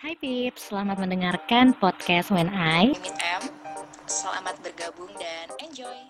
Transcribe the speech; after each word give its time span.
Hai 0.00 0.16
Pips, 0.16 0.72
selamat 0.72 0.96
mendengarkan 0.96 1.76
podcast 1.76 2.32
When 2.32 2.48
I 2.48 2.88
Mimin 2.88 3.20
M. 3.20 3.44
Selamat 4.08 4.56
bergabung 4.64 5.12
dan 5.20 5.52
enjoy. 5.60 6.08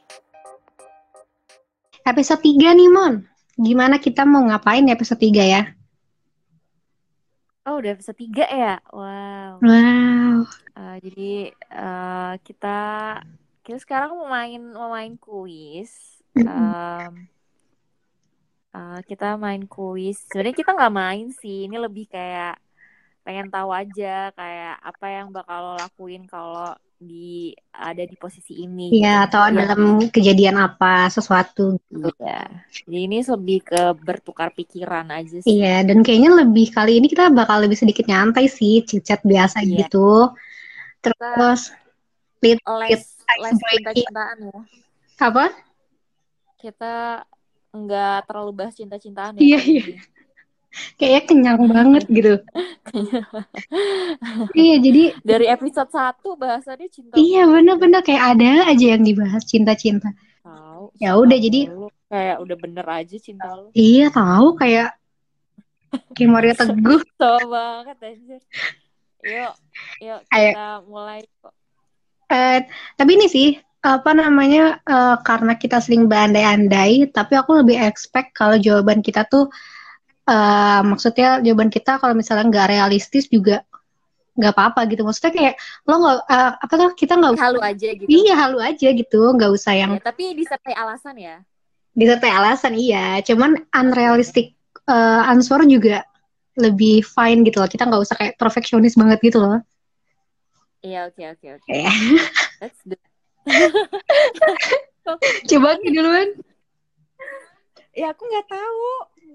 Episode 2.06 2.38
3 2.38 2.70
nih, 2.70 2.86
Mon. 2.86 3.26
Gimana 3.58 3.98
kita 3.98 4.22
mau 4.22 4.46
ngapain 4.46 4.86
di 4.86 4.94
episode 4.94 5.18
3 5.18 5.42
ya? 5.42 5.74
Oh, 7.66 7.82
udah 7.82 7.98
episode 7.98 8.14
3 8.14 8.46
ya? 8.46 8.78
Wow. 8.94 9.58
Wow. 9.58 10.46
Uh, 10.78 10.96
jadi 11.02 11.50
uh, 11.74 12.38
kita 12.46 12.78
kita 13.66 13.78
sekarang 13.82 14.14
mau 14.14 14.30
main 14.30 14.70
mau 14.70 14.94
main 14.94 15.18
kuis. 15.18 16.22
Um, 16.38 17.26
uh, 18.70 19.02
kita 19.02 19.34
main 19.34 19.66
kuis. 19.66 20.22
Sebenarnya 20.30 20.54
kita 20.54 20.78
nggak 20.78 20.94
main 20.94 21.34
sih. 21.34 21.66
Ini 21.66 21.74
lebih 21.74 22.06
kayak 22.06 22.69
pengen 23.20 23.48
tahu 23.48 23.70
aja 23.70 24.32
kayak 24.32 24.76
apa 24.80 25.06
yang 25.08 25.28
bakal 25.30 25.58
lo 25.60 25.74
lakuin 25.76 26.24
kalau 26.24 26.72
di 27.00 27.56
ada 27.72 28.04
di 28.04 28.12
posisi 28.12 28.60
ini. 28.60 28.92
Iya, 28.92 29.24
gitu. 29.24 29.26
atau 29.32 29.42
Ya. 29.48 29.56
dalam 29.64 29.80
kejadian 30.12 30.56
apa, 30.60 31.08
sesuatu. 31.08 31.80
Iya. 31.88 32.44
Jadi 32.84 32.98
ini 33.08 33.18
lebih 33.24 33.58
ke 33.64 33.82
bertukar 33.96 34.52
pikiran 34.52 35.08
aja 35.08 35.40
sih. 35.40 35.48
Iya, 35.48 35.80
dan 35.88 36.04
kayaknya 36.04 36.44
lebih 36.44 36.68
kali 36.68 37.00
ini 37.00 37.08
kita 37.08 37.32
bakal 37.32 37.64
lebih 37.64 37.80
sedikit 37.80 38.04
nyantai 38.04 38.52
sih, 38.52 38.84
chat 38.84 39.24
biasa 39.24 39.64
Iya. 39.64 39.88
gitu. 39.88 40.28
Terus, 41.00 41.72
Les 42.40 42.60
Ice 42.60 43.16
les 43.40 43.56
breaking. 43.56 44.04
cinta-cintaan 44.04 44.36
ya. 44.44 44.60
apa? 45.20 45.44
Kita 46.60 46.94
nggak 47.70 48.18
terlalu 48.28 48.52
bahas 48.52 48.74
cinta-cintaan 48.76 49.36
ya. 49.36 49.40
Iya, 49.40 49.58
iya. 49.64 49.82
ini. 49.88 49.94
Kayaknya 50.94 51.22
kenyang 51.26 51.60
banget 51.66 52.04
gitu. 52.06 52.34
iya, 54.54 54.76
jadi 54.78 55.02
Dari 55.22 55.46
episode 55.50 55.90
1 55.90 56.38
bahasannya 56.38 56.88
cinta. 56.88 57.14
iya 57.18 57.42
bener-bener 57.46 58.00
kayak 58.02 58.38
ada 58.38 58.70
aja 58.70 58.86
yang 58.96 59.02
dibahas 59.02 59.42
cinta-cinta. 59.44 60.14
Tahu. 60.42 60.94
Ya 61.02 61.18
udah, 61.18 61.38
jadi- 61.38 61.68
kayak 62.10 62.36
udah 62.42 62.56
bener 62.58 62.86
aja 62.86 63.16
cinta 63.18 63.46
lu. 63.54 63.70
Iya, 63.70 64.10
tahu 64.10 64.58
kayak 64.58 64.94
kayak 66.14 66.30
Mario 66.30 66.54
Teguh. 66.58 67.02
So 67.18 67.30
banget 67.46 67.96
anjir. 68.02 68.40
Yuk, 69.20 69.52
yuk 70.00 70.20
Ayo. 70.32 70.50
kita 70.54 70.68
mulai 70.88 71.20
kok. 71.38 71.52
Eh, 72.30 72.62
tapi 72.94 73.10
ini 73.18 73.26
sih 73.26 73.48
apa 73.82 74.10
namanya 74.14 74.80
eh, 74.80 75.16
karena 75.20 75.54
kita 75.54 75.78
sering 75.78 76.06
berandai-andai, 76.06 77.10
tapi 77.10 77.34
aku 77.34 77.58
lebih 77.62 77.76
expect 77.76 78.32
kalau 78.32 78.54
jawaban 78.56 79.02
kita 79.02 79.26
tuh 79.26 79.50
eh, 80.30 80.80
maksudnya 80.86 81.42
jawaban 81.42 81.68
kita 81.68 81.98
kalau 81.98 82.14
misalnya 82.14 82.46
nggak 82.46 82.68
realistis 82.70 83.26
juga 83.26 83.66
nggak 84.30 84.54
apa-apa 84.54 84.86
gitu. 84.88 85.02
Maksudnya 85.02 85.32
kayak 85.34 85.54
lo 85.84 85.94
nggak 85.98 86.16
eh, 86.24 86.52
apa 86.62 86.74
tuh 86.78 86.90
kita 86.94 87.12
nggak 87.18 87.32
Halu 87.36 87.60
aja 87.60 87.88
gitu. 87.92 88.08
iya 88.08 88.34
halu 88.38 88.58
aja 88.62 88.88
gitu, 88.88 89.20
nggak 89.34 89.50
usah 89.50 89.72
yang 89.74 89.90
Ya, 89.98 90.00
tapi 90.00 90.32
disertai 90.32 90.72
alasan 90.72 91.18
ya. 91.18 91.36
disertai 91.90 92.30
alasan 92.30 92.72
iya. 92.74 93.18
Cuman 93.20 93.58
unrealistic 93.74 94.54
eh, 94.86 95.22
answer 95.26 95.58
juga 95.66 96.06
lebih 96.54 97.02
fine 97.02 97.42
gitu 97.42 97.58
loh. 97.58 97.68
Kita 97.68 97.84
nggak 97.84 98.00
usah 98.00 98.14
kayak 98.16 98.34
perfeksionis 98.38 98.94
banget 98.94 99.18
gitu 99.20 99.42
loh. 99.42 99.58
Iya, 100.80 101.10
oke 101.12 101.20
oke 101.36 101.46
oke. 101.60 101.68
Iya. 101.68 101.92
Let's 102.62 102.80
do. 102.86 102.96
Coba 105.50 105.68
Ki, 105.76 105.88
duluan. 105.90 106.28
Ya 107.92 108.14
aku 108.14 108.22
nggak 108.24 108.46
tahu. 108.48 108.84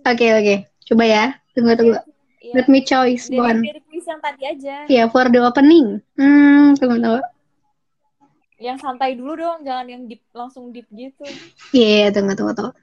Oke 0.05 0.25
oke, 0.31 0.55
coba 0.85 1.03
ya. 1.05 1.25
Tunggu 1.57 1.73
tunggu. 1.77 1.97
Iya. 2.45 2.53
Let 2.61 2.67
me 2.69 2.79
choice 2.85 3.25
Dari, 3.27 3.41
one. 3.41 3.59
dari 3.65 3.81
kuis 3.89 4.05
yang 4.05 4.21
tadi 4.21 4.41
aja. 4.45 4.75
Ya, 4.85 5.03
for 5.09 5.25
the 5.33 5.41
opening. 5.41 5.97
Hmm, 6.13 6.77
tunggu 6.77 7.01
tunggu. 7.01 7.21
Yang 8.61 8.77
santai 8.85 9.17
dulu 9.17 9.33
dong, 9.35 9.65
jangan 9.65 9.85
yang 9.89 10.05
deep 10.05 10.23
langsung 10.31 10.69
deep 10.69 10.85
gitu. 10.93 11.25
Iya, 11.73 12.13
tunggu 12.13 12.37
tunggu 12.37 12.53
tunggu. 12.53 12.73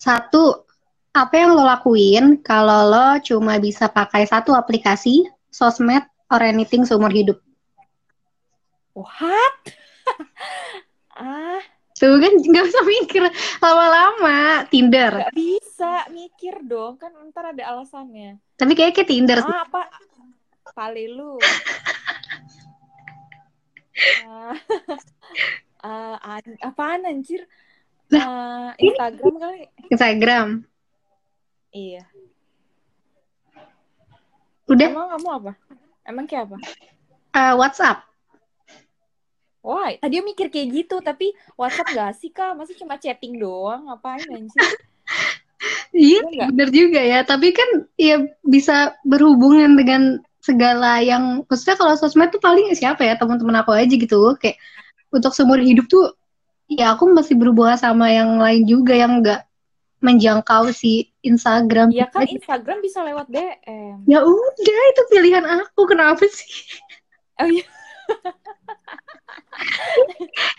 Satu, 0.00 0.66
apa 1.12 1.34
yang 1.36 1.54
lo 1.54 1.62
lakuin 1.62 2.40
kalau 2.40 2.88
lo 2.88 3.20
cuma 3.22 3.60
bisa 3.60 3.86
pakai 3.86 4.24
satu 4.26 4.56
aplikasi, 4.56 5.28
sosmed, 5.52 6.02
or 6.32 6.40
anything 6.40 6.88
seumur 6.88 7.12
hidup? 7.12 7.38
What? 8.96 9.60
ah, 12.02 12.04
Tuh 12.04 12.18
kan 12.18 12.32
nggak 12.50 12.64
usah 12.66 12.82
mikir 12.84 13.22
lama-lama. 13.58 14.66
Tinder. 14.66 15.12
nggak 15.22 15.34
bisa 15.38 16.10
mikir 16.10 16.58
dong, 16.62 16.98
kan 16.98 17.14
ntar 17.30 17.54
ada 17.54 17.62
alasannya. 17.70 18.42
Tapi 18.58 18.74
kayaknya 18.74 18.94
kayak 18.94 19.08
Tinder. 19.08 19.38
Ah, 19.40 19.62
apa? 19.62 19.86
Pali 20.74 21.06
lu. 21.06 21.38
Ah, 25.82 26.14
an- 26.38 26.62
apaan 26.62 27.02
anjir? 27.02 27.42
Ah, 28.14 28.70
Instagram 28.78 29.34
kali? 29.34 29.66
Instagram. 29.90 30.62
Iya. 31.74 32.06
Udah, 34.70 34.88
Emang 34.94 35.10
kamu 35.10 35.28
apa? 35.42 35.52
Emang 36.06 36.24
kayak 36.30 36.46
apa? 36.46 36.56
eh, 37.34 37.54
WhatsApp. 37.58 38.06
Wah, 39.62 39.94
tadi 39.94 40.18
dia 40.18 40.22
mikir 40.26 40.50
kayak 40.50 40.68
gitu, 40.74 40.98
tapi 40.98 41.30
WhatsApp 41.54 41.94
gak 41.94 42.12
sih, 42.18 42.34
Kak? 42.34 42.58
Masih 42.58 42.74
cuma 42.74 42.98
chatting 42.98 43.38
doang, 43.38 43.86
ngapain 43.86 44.26
anjir? 44.26 44.58
Iya, 45.94 46.20
Iya 46.26 46.44
bener 46.50 46.68
juga 46.74 47.00
ya. 47.00 47.22
Tapi 47.22 47.54
kan 47.54 47.86
ya 47.94 48.26
bisa 48.42 48.96
berhubungan 49.06 49.78
dengan 49.78 50.18
segala 50.42 50.98
yang 50.98 51.46
maksudnya 51.46 51.78
kalau 51.78 51.94
sosmed 51.94 52.34
tuh 52.34 52.42
paling 52.42 52.74
siapa 52.74 53.06
ya 53.06 53.14
teman-teman 53.14 53.62
aku 53.62 53.70
aja 53.76 53.94
gitu. 53.94 54.34
Kayak 54.42 54.58
untuk 55.14 55.30
seumur 55.36 55.62
hidup 55.62 55.86
tuh 55.86 56.16
ya 56.66 56.98
aku 56.98 57.06
masih 57.14 57.38
berhubungan 57.38 57.78
sama 57.78 58.10
yang 58.10 58.40
lain 58.42 58.66
juga 58.66 58.98
yang 58.98 59.22
enggak 59.22 59.46
menjangkau 60.02 60.74
si 60.74 61.14
Instagram. 61.22 61.94
Iya 61.94 62.10
kan 62.10 62.26
Instagram 62.26 62.82
bisa 62.82 63.06
lewat 63.06 63.30
DM. 63.30 64.02
Ya 64.10 64.26
udah 64.26 64.80
itu 64.90 65.02
pilihan 65.14 65.46
aku 65.46 65.86
kenapa 65.86 66.26
sih? 66.26 66.82
Oh 67.38 67.46
iya. 67.46 67.62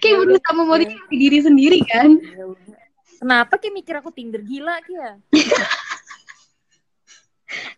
Kayak 0.02 0.16
Ya 0.16 0.20
berusaha 0.20 0.54
memotivasi 0.54 1.16
diri 1.16 1.40
sendiri 1.40 1.80
kan. 1.88 2.20
Ya. 2.20 2.46
Kenapa 3.24 3.56
kayak 3.56 3.74
mikir 3.74 3.96
aku 4.00 4.12
Tinder 4.12 4.44
gila 4.44 4.84
ya? 4.92 5.16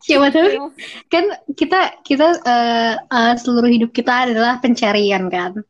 Siapa 0.02 0.32
tahu 0.32 0.72
kan 1.12 1.26
kita 1.52 2.02
kita 2.02 2.28
eh, 2.42 2.96
eh, 2.98 3.34
seluruh 3.38 3.70
hidup 3.70 3.92
kita 3.92 4.32
adalah 4.32 4.58
pencarian 4.58 5.28
kan. 5.30 5.62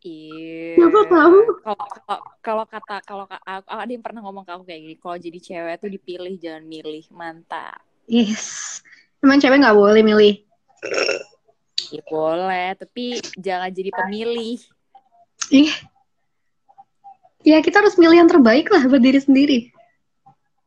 Iya. 0.00 0.80
Tahu? 0.80 1.38
Kalau 2.40 2.64
kata 2.64 3.04
kalau 3.04 3.24
ada 3.28 3.90
yang 3.90 4.00
pernah 4.00 4.24
ngomong 4.24 4.48
ke 4.48 4.52
aku 4.56 4.64
kayak 4.64 4.80
gini, 4.80 4.96
kalau 4.96 5.16
jadi 5.20 5.38
cewek 5.40 5.76
tuh 5.76 5.90
dipilih 5.92 6.34
jangan 6.40 6.64
milih, 6.64 7.04
mantap. 7.12 7.84
Yes. 8.08 8.80
Emang 9.20 9.36
cewek 9.36 9.60
nggak 9.60 9.76
boleh 9.76 10.00
milih. 10.00 10.34
Ya 11.88 12.02
boleh, 12.04 12.76
tapi 12.76 13.16
jangan 13.40 13.72
jadi 13.72 13.90
pemilih. 13.96 14.60
Ih. 15.48 15.72
Ya 17.40 17.64
kita 17.64 17.80
harus 17.80 17.96
milih 17.96 18.20
yang 18.20 18.28
terbaik 18.28 18.68
lah 18.68 18.84
buat 18.84 19.00
diri 19.00 19.16
sendiri. 19.16 19.58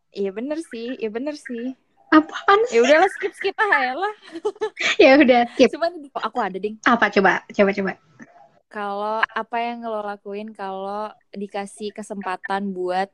Iya 0.09 0.33
bener 0.33 0.57
sih, 0.65 0.97
iya 0.97 1.09
bener 1.13 1.37
sih. 1.37 1.77
Apaan 2.09 2.59
sih? 2.69 2.77
Ya 2.77 2.85
udahlah 2.85 3.09
skip 3.13 3.33
skip 3.37 3.53
aja 3.57 3.93
lah. 3.93 4.15
Ya 5.01 5.15
udah, 5.21 5.45
skip. 5.53 5.69
Cuman 5.73 6.01
di- 6.01 6.09
aku 6.13 6.37
ada 6.41 6.57
ding. 6.57 6.81
Apa 6.85 7.09
coba? 7.13 7.45
Coba 7.53 7.71
coba. 7.73 7.93
Kalau 8.73 9.21
apa 9.21 9.57
yang 9.61 9.85
lo 9.85 10.01
lakuin 10.01 10.49
kalau 10.49 11.13
dikasih 11.29 11.93
kesempatan 11.93 12.73
buat 12.73 13.05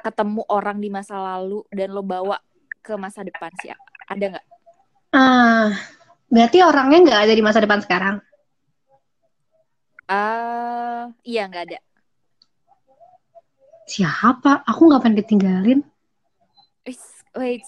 ketemu 0.00 0.40
orang 0.48 0.80
di 0.80 0.88
masa 0.88 1.20
lalu 1.20 1.68
dan 1.68 1.92
lo 1.92 2.00
bawa 2.00 2.40
ke 2.80 2.96
masa 2.96 3.20
depan 3.20 3.52
sih 3.60 3.76
ada 4.08 4.24
nggak? 4.36 4.46
Ah, 5.12 5.76
berarti 6.32 6.58
orangnya 6.64 6.98
nggak 7.04 7.20
ada 7.28 7.34
di 7.36 7.42
masa 7.44 7.60
depan 7.60 7.84
sekarang. 7.84 8.16
Ah, 10.08 11.12
iya 11.22 11.44
nggak 11.46 11.64
ada. 11.68 11.78
Siapa? 13.84 14.64
Aku 14.64 14.88
nggak 14.88 15.00
pernah 15.04 15.18
ditinggalin. 15.20 15.80
Wait, 16.88 17.00
wait. 17.36 17.64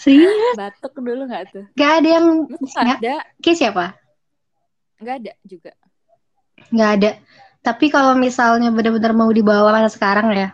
Serius? 0.00 0.56
Batuk 0.56 0.96
dulu 0.96 1.28
nggak 1.28 1.42
tuh? 1.52 1.64
Gak 1.76 1.92
ada 2.00 2.08
yang 2.08 2.26
Ya. 2.72 2.96
ada, 2.96 3.14
kayak 3.44 3.58
siapa? 3.58 3.86
nggak 5.00 5.16
ada 5.24 5.32
juga. 5.44 5.72
Nggak 6.72 6.90
ada. 6.96 7.10
Tapi 7.60 7.92
kalau 7.92 8.16
misalnya 8.16 8.72
benar-benar 8.72 9.12
mau 9.12 9.28
dibawa 9.28 9.68
masa 9.76 9.92
sekarang 9.92 10.32
ya. 10.32 10.48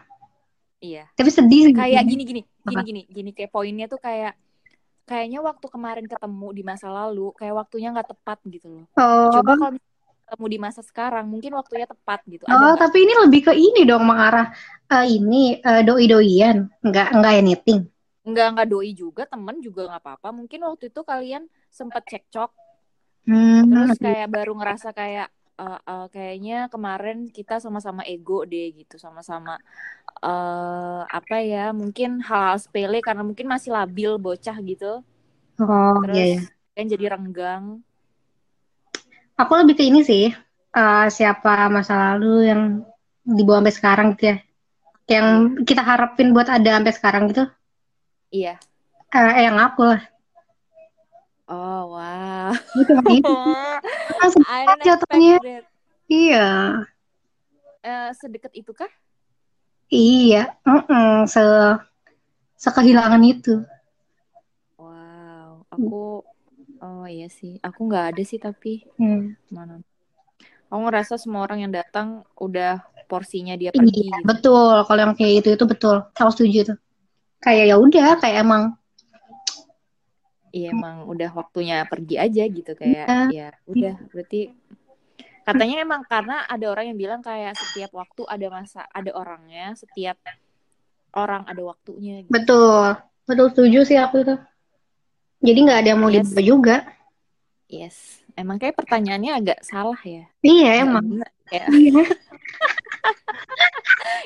Iya. 0.82 1.06
Tapi 1.14 1.30
sedih. 1.30 1.70
Kayak 1.74 2.06
gini 2.26 2.42
gini, 2.70 2.82
gini 2.88 3.00
gini, 3.16 3.30
kayak 3.36 3.50
poinnya 3.54 3.86
tuh 3.92 4.00
kayak 4.06 4.32
kayaknya 5.08 5.38
waktu 5.48 5.66
kemarin 5.74 6.06
ketemu 6.12 6.46
di 6.58 6.62
masa 6.70 6.86
lalu 6.98 7.20
kayak 7.38 7.54
waktunya 7.60 7.88
nggak 7.94 8.08
tepat 8.12 8.38
gitu 8.54 8.66
loh. 8.74 8.84
Oh, 8.96 9.30
Coba 9.34 9.52
kalau 9.60 9.72
ketemu 10.26 10.46
di 10.54 10.58
masa 10.66 10.80
sekarang 10.90 11.24
mungkin 11.32 11.52
waktunya 11.60 11.86
tepat 11.92 12.20
gitu. 12.32 12.44
Ada 12.52 12.64
Oh, 12.64 12.72
nggak 12.72 12.82
tapi 12.82 12.96
ini 13.04 13.12
lebih 13.22 13.40
ke 13.46 13.52
ini 13.66 13.80
dong 13.90 14.04
mengarah 14.10 14.46
eh, 14.94 15.04
ini 15.16 15.58
eh, 15.68 15.82
doi-doian, 15.86 16.56
nggak 16.86 17.06
nggak 17.18 17.34
anything. 17.42 17.80
nggak 18.28 18.46
nggak 18.52 18.68
doi 18.72 18.90
juga 19.02 19.22
temen 19.32 19.56
juga 19.66 19.80
nggak 19.88 20.02
apa-apa. 20.04 20.28
Mungkin 20.38 20.60
waktu 20.68 20.84
itu 20.92 21.00
kalian 21.10 21.42
sempat 21.78 22.02
cekcok. 22.10 22.50
Hmm, 23.26 23.70
terus 23.70 23.98
kayak 24.04 24.26
baru 24.34 24.52
ngerasa 24.58 24.88
kayak 24.98 25.28
eh, 25.62 25.80
eh, 25.92 26.06
kayaknya 26.14 26.54
kemarin 26.72 27.18
kita 27.36 27.54
sama-sama 27.64 28.02
ego 28.12 28.44
deh 28.50 28.66
gitu 28.78 28.96
sama-sama 29.04 29.52
eh 30.24 31.00
apa 31.18 31.36
ya 31.52 31.64
mungkin 31.80 32.10
hal-hal 32.28 32.58
sepele 32.64 32.98
karena 33.06 33.22
mungkin 33.28 33.46
masih 33.54 33.70
labil 33.76 34.10
bocah 34.26 34.56
gitu 34.70 35.02
oh 35.60 36.00
terus 36.02 36.16
iya 36.16 36.24
ya. 36.34 36.40
kan 36.76 36.86
jadi 36.92 37.04
renggang 37.14 37.64
Aku 39.36 39.52
lebih 39.60 39.74
ke 39.78 39.84
ini 39.90 40.00
sih, 40.10 40.24
eh, 40.80 41.06
siapa 41.16 41.68
masa 41.68 41.94
lalu 42.16 42.32
yang 42.50 42.62
dibawa 43.36 43.58
sampai 43.60 43.74
sekarang 43.78 44.06
gitu 44.16 44.24
ya, 44.32 44.36
yang 45.14 45.26
kita 45.68 45.82
harapin 45.90 46.28
buat 46.36 46.48
ada 46.56 46.70
sampai 46.78 46.94
sekarang 46.98 47.22
gitu. 47.32 47.44
iya 48.30 48.58
Eh, 49.16 49.42
yang 49.46 49.56
aku 49.66 49.82
lah. 49.90 50.00
oh 51.48 51.82
wow 51.92 52.52
Gitu. 53.06 53.32
Langsung 54.20 54.42
expect 54.44 54.80
jatuhnya. 54.86 55.36
Iya, 56.06 56.46
Eh, 57.86 58.10
sedekat 58.18 58.52
itu 58.58 58.72
kah 58.74 58.90
iya, 59.94 60.38
Mm-mm, 60.66 61.26
se 61.32 61.40
sekehilangan 62.64 63.22
itu. 63.32 63.52
wow 64.80 65.50
aku 65.74 65.96
oh 66.84 67.04
iya 67.16 67.28
sih 67.38 67.52
aku 67.66 67.80
nggak 67.88 68.04
ada 68.10 68.22
sih 68.30 68.38
tapi 68.46 68.72
Hmm. 68.98 69.36
mana 69.56 69.74
aku 70.70 70.80
ngerasa 70.86 71.14
semua 71.22 71.42
orang 71.46 71.58
yang 71.64 71.72
datang 71.78 72.08
udah 72.46 72.72
porsinya 73.10 73.54
dia 73.62 73.72
pergi 73.78 74.00
Iya, 74.00 74.16
gitu 74.18 74.22
betul. 74.28 74.72
Kalau 74.86 75.00
yang 75.04 75.14
kayak 75.18 75.32
itu 75.44 75.48
itu 75.56 75.64
betul. 75.72 75.96
Aku 76.18 76.30
setuju 76.34 76.58
tuh. 76.72 76.76
Kayak 77.44 77.64
ya 77.70 77.76
udah, 77.84 78.08
kayak 78.22 78.36
emang 78.44 78.62
Iya 80.56 80.72
emang 80.72 81.04
udah 81.04 81.28
waktunya 81.32 81.84
pergi 81.84 82.16
aja 82.16 82.42
gitu 82.46 82.70
kayak 82.72 83.04
Iya. 83.28 83.28
ya 83.28 83.48
udah 83.66 83.94
berarti 84.08 84.54
katanya 85.42 85.78
emang 85.78 86.02
karena 86.02 86.42
ada 86.42 86.64
orang 86.66 86.88
yang 86.88 86.96
bilang 86.98 87.20
kayak 87.20 87.54
setiap 87.54 87.92
waktu 87.92 88.24
ada 88.24 88.46
masa 88.48 88.80
ada 88.88 89.10
orangnya 89.12 89.74
setiap 89.74 90.16
orang 91.12 91.44
ada 91.44 91.60
waktunya 91.62 92.20
gitu. 92.20 92.30
betul, 92.32 92.96
betul 93.24 93.46
setuju 93.50 93.78
sih 93.84 93.96
aku 93.96 94.22
tuh. 94.22 94.38
Jadi 95.38 95.58
nggak 95.60 95.78
ada 95.78 95.88
yang 95.92 96.00
mau 96.00 96.08
Yes. 96.08 96.24
dibawa 96.26 96.42
juga. 96.42 96.76
yes 97.68 98.24
emang 98.32 98.56
kayak 98.56 98.74
pertanyaannya 98.74 99.30
agak 99.34 99.58
salah 99.60 99.98
ya 100.00 100.24
Iya 100.40 100.70
Nggak 100.72 100.82
emang. 100.82 101.04
bener 101.10 101.28
ya. 101.50 101.64
Iya. 101.76 102.02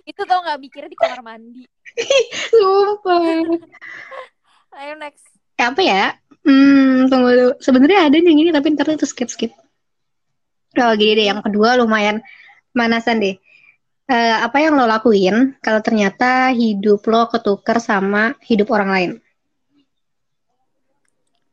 itu 0.07 0.21
tau 0.23 0.39
nggak 0.41 0.59
mikirnya 0.59 0.87
di 0.87 0.95
kamar 0.95 1.21
mandi 1.21 1.67
Sumpah. 2.51 3.43
ayo 4.77 4.93
next 4.97 5.25
apa 5.63 5.81
ya? 5.85 6.03
Hmm, 6.41 7.07
tunggu 7.13 7.29
dulu. 7.37 7.51
Sebenarnya 7.61 8.09
ada 8.09 8.17
nih 8.17 8.29
yang 8.33 8.41
ini 8.41 8.51
tapi 8.51 8.73
ntar 8.73 8.89
itu 8.91 9.05
skip 9.05 9.29
skip. 9.29 9.53
Oh 10.79 10.93
gini 10.97 11.19
deh, 11.19 11.27
yang 11.29 11.43
kedua 11.45 11.77
lumayan 11.77 12.23
manasan 12.73 13.21
deh. 13.21 13.37
Eh, 14.07 14.37
apa 14.43 14.59
yang 14.59 14.75
lo 14.75 14.87
lakuin 14.87 15.55
kalau 15.61 15.79
ternyata 15.85 16.51
hidup 16.51 17.05
lo 17.07 17.29
ketuker 17.29 17.79
sama 17.79 18.35
hidup 18.43 18.71
orang 18.73 18.91
lain? 18.91 19.11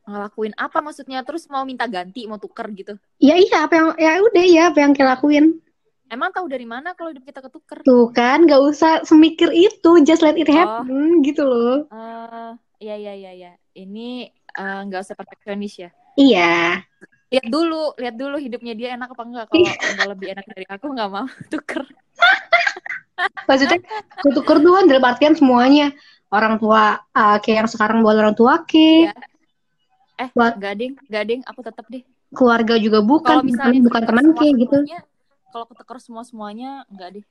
ngelakuin 0.07 0.55
apa 0.55 0.79
maksudnya 0.79 1.19
terus 1.27 1.51
mau 1.51 1.67
minta 1.67 1.83
ganti 1.83 2.23
mau 2.25 2.39
tuker 2.39 2.63
gitu 2.71 2.95
Ya 3.19 3.35
iya, 3.35 3.67
apa 3.67 3.73
yang 3.75 3.87
ya 3.99 4.11
udah 4.23 4.45
ya 4.47 4.61
apa 4.71 4.79
yang 4.79 4.95
kita 4.95 5.03
lakuin. 5.03 5.59
emang 6.07 6.31
tahu 6.31 6.47
dari 6.47 6.63
mana 6.63 6.95
kalau 6.95 7.11
hidup 7.11 7.27
kita 7.27 7.43
ketuker 7.43 7.83
Tuh 7.83 8.07
kan, 8.15 8.47
gak 8.47 8.61
usah 8.63 9.03
semikir 9.03 9.51
itu, 9.51 9.91
just 10.07 10.23
let 10.23 10.39
it 10.39 10.47
Oh. 10.47 10.55
happen 10.55 11.19
gitu 11.27 11.43
loh. 11.43 11.91
eh 11.91 12.51
iya 12.79 12.95
iya 12.95 13.13
iya 13.19 13.31
iya 13.35 13.51
ini 13.77 14.25
eh, 14.33 14.79
nggak 14.89 15.01
usah 15.05 15.13
perfeksionis 15.13 15.73
ya? 15.77 15.89
Iya, 16.17 16.81
lihat 17.29 17.45
dulu 17.45 17.93
lihat 18.01 18.15
dulu 18.17 18.41
hidupnya 18.41 18.73
dia 18.73 18.89
enak 18.97 19.13
apa 19.13 19.23
enggak. 19.23 19.45
Kalau 19.53 19.61
nggak 19.69 20.09
lebih 20.17 20.27
enak 20.33 20.45
dari 20.49 20.65
aku 20.65 20.85
nggak 20.89 21.09
mau 21.13 21.25
tuker. 21.53 21.83
Maksudnya 23.45 23.79
ketuker 24.25 24.57
tuh 24.59 24.73
kan 24.81 24.85
dalam 24.89 25.05
artian 25.05 25.33
semuanya. 25.37 25.93
Orang 26.27 26.59
tua 26.59 26.99
uh, 27.15 27.37
kayak 27.39 27.63
yang 27.63 27.69
sekarang 27.71 28.03
buat 28.03 28.17
orang 28.19 28.35
tua 28.35 28.65
ke 28.67 29.07
Iya. 29.07 29.13
eh 30.19 30.29
Buat- 30.33 30.57
nggak 30.59 30.73
ding. 30.75 30.93
Nggak 31.07 31.23
ding. 31.23 31.41
Aku 31.45 31.61
tetap 31.63 31.85
deh 31.87 32.03
keluarga 32.35 32.75
juga 32.75 32.99
bukan 32.99 33.39
misalnya 33.39 33.79
bukan 33.87 34.01
teman 34.03 34.25
kayak 34.35 34.53
gitu. 34.59 34.77
kalau 35.47 35.63
ketuker 35.71 35.97
semua 36.03 36.27
semuanya 36.27 36.83
nggak 36.91 37.09
deh 37.15 37.25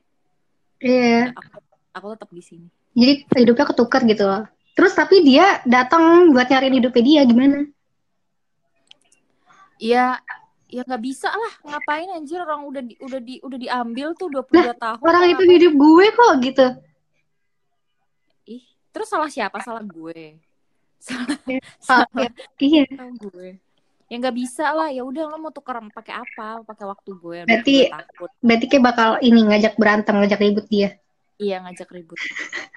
iya. 0.81 1.29
Aku 1.37 1.61
aku 1.93 2.05
tetap 2.17 2.29
di 2.33 2.41
sini. 2.41 2.67
Jadi 2.97 3.29
hidupnya 3.45 3.65
ketuker 3.69 4.01
gitu 4.09 4.25
loh 4.25 4.49
terus 4.77 4.93
tapi 4.93 5.19
dia 5.19 5.57
datang 5.65 6.29
buat 6.29 6.45
nyariin 6.45 6.77
hidupnya 6.77 7.03
dia 7.03 7.21
gimana? 7.25 7.65
Iya 9.77 10.21
ya 10.67 10.81
nggak 10.83 11.01
bisa 11.01 11.29
lah. 11.29 11.53
Ngapain 11.65 12.09
anjir? 12.11 12.39
Orang 12.39 12.65
udah 12.65 12.81
di, 12.81 12.93
udah 12.99 13.19
di 13.19 13.35
udah 13.39 13.57
diambil 13.57 14.13
tuh 14.13 14.27
22 14.29 14.73
tahun. 14.75 14.99
orang 15.01 15.23
itu 15.25 15.33
ngapain? 15.35 15.53
hidup 15.53 15.73
gue 15.75 16.05
kok 16.11 16.33
gitu. 16.41 16.65
Ih 18.47 18.63
terus 18.89 19.07
salah 19.07 19.27
siapa? 19.27 19.57
Salah 19.59 19.81
gue. 19.81 20.37
Salah 20.97 21.29
Ah, 21.29 21.61
salah 21.79 22.07
iya. 22.57 22.83
gue. 23.15 23.49
Ya 24.07 24.15
nggak 24.17 24.35
bisa 24.35 24.65
lah. 24.71 24.89
Ya 24.89 25.01
udah 25.01 25.23
lo 25.25 25.37
mau 25.37 25.51
tuker 25.51 25.77
pakai 25.89 26.15
apa? 26.15 26.63
Pakai 26.63 26.85
waktu 26.85 27.11
gue 27.13 27.37
Berarti- 27.43 27.85
22 27.85 27.93
tahun. 27.93 28.29
berarti 28.39 28.65
kayak 28.67 28.83
bakal 28.83 29.09
ini 29.19 29.39
ngajak 29.45 29.73
berantem 29.75 30.15
ngajak 30.15 30.39
ribut 30.39 30.65
dia. 30.67 30.97
Iya 31.37 31.61
ngajak 31.61 31.89
ribut 31.91 32.17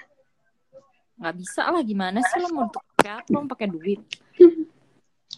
nggak 1.20 1.34
bisa 1.36 1.68
lah 1.68 1.82
gimana 1.84 2.18
sih 2.24 2.40
lo 2.40 2.48
mau 2.56 2.68
pakai 2.72 3.20
apa? 3.20 3.28
Lo 3.28 3.44
mau 3.44 3.50
pakai 3.52 3.68
duit? 3.68 4.00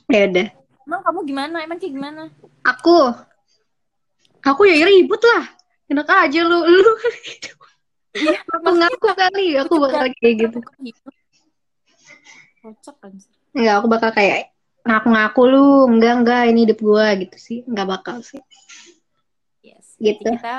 Ya 0.07 0.31
udah. 0.31 0.49
Emang 0.87 1.01
kamu 1.03 1.21
gimana? 1.27 1.57
Emang 1.67 1.79
kayak 1.83 1.95
gimana? 1.95 2.23
Aku 2.63 3.11
aku 4.47 4.61
ya 4.71 4.87
ribut 4.87 5.19
lah. 5.23 5.51
Enak 5.91 6.09
aja 6.09 6.41
lu 6.47 6.63
lu. 6.63 6.93
Gitu 7.27 7.53
iya 8.17 8.39
aku 8.45 8.71
ngaku 8.77 9.09
kali 9.17 9.47
aku 9.57 9.75
bakal 9.81 10.05
kayak 10.21 10.35
gitu. 10.37 10.59
kocak 12.63 12.97
anjir 13.03 13.33
Enggak, 13.53 13.75
aku 13.85 13.87
bakal 13.93 14.11
kayak 14.17 14.49
ngaku-ngaku 14.89 15.43
lu, 15.45 15.69
enggak 15.85 16.15
enggak 16.25 16.43
ini 16.49 16.61
hidup 16.65 16.79
gua 16.81 17.13
gitu 17.21 17.37
sih, 17.37 17.59
enggak 17.69 17.85
bakal 17.85 18.17
sih. 18.25 18.41
yes 19.61 19.93
Gitu. 20.01 20.25
Berarti 20.25 20.41
kita 20.41 20.55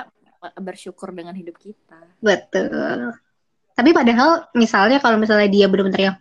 bersyukur 0.62 1.10
dengan 1.10 1.34
hidup 1.34 1.58
kita. 1.58 1.98
Betul. 2.22 3.18
Tapi 3.74 3.90
padahal 3.90 4.50
misalnya 4.54 5.02
kalau 5.02 5.18
misalnya 5.18 5.50
dia 5.50 5.66
benar-benar 5.66 6.02
yang 6.14 6.18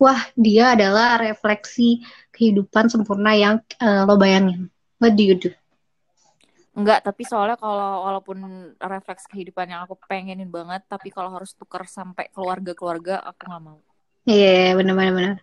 wah, 0.00 0.20
dia 0.34 0.74
adalah 0.74 1.20
refleksi 1.20 2.02
kehidupan 2.32 2.88
sempurna 2.88 3.36
yang 3.36 3.60
eh, 3.80 4.02
lo 4.04 4.16
bayangin. 4.16 4.72
What 4.98 5.14
do 5.14 5.24
you 5.24 5.36
do? 5.36 5.50
Enggak, 6.74 7.06
tapi 7.06 7.22
soalnya 7.22 7.54
kalau 7.54 8.02
walaupun 8.02 8.38
refleks 8.82 9.30
kehidupan 9.30 9.70
yang 9.70 9.86
aku 9.86 9.94
pengenin 10.10 10.50
banget, 10.50 10.82
tapi 10.90 11.14
kalau 11.14 11.30
harus 11.30 11.54
tukar 11.54 11.86
sampai 11.86 12.26
keluarga-keluarga, 12.34 13.22
aku 13.22 13.46
nggak 13.46 13.62
mau. 13.62 13.78
Iya, 14.26 14.74
benar-benar 14.74 15.12
benar. 15.14 15.36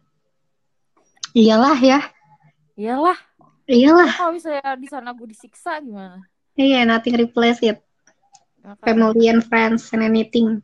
Iyalah 1.31 1.79
ya. 1.79 1.99
Iyalah, 2.75 3.15
Iyalah. 3.69 4.11
kalau 4.19 4.35
misalnya 4.35 4.75
di 4.75 4.87
sana 4.91 5.15
gue 5.15 5.27
disiksa 5.31 5.79
gimana? 5.79 6.19
Iya, 6.59 6.83
nothing 6.83 7.15
replace 7.15 7.63
it. 7.63 7.79
Family 8.83 9.31
and 9.31 9.45
friends 9.47 9.87
and 9.95 10.03
anything. 10.03 10.59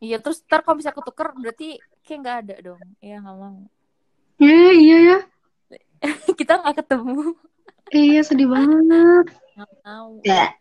Iya, 0.00 0.16
terus 0.16 0.40
ntar 0.48 0.64
kalau 0.64 0.80
bisa 0.80 0.96
ketuker 0.96 1.36
berarti 1.36 1.76
kayak 2.08 2.18
nggak 2.24 2.36
ada 2.44 2.54
dong. 2.64 2.80
Iya 3.04 3.20
nggak 3.20 3.36
mau. 3.36 3.58
Iya, 4.40 4.68
iya 4.72 4.96
ya. 5.04 5.18
Kita 6.40 6.52
nggak 6.56 6.76
ketemu. 6.80 7.36
Iya, 7.92 8.20
sedih 8.24 8.48
banget. 8.48 9.26
Nggak 9.60 9.72
mau. 9.84 10.08
Ya. 10.24 10.56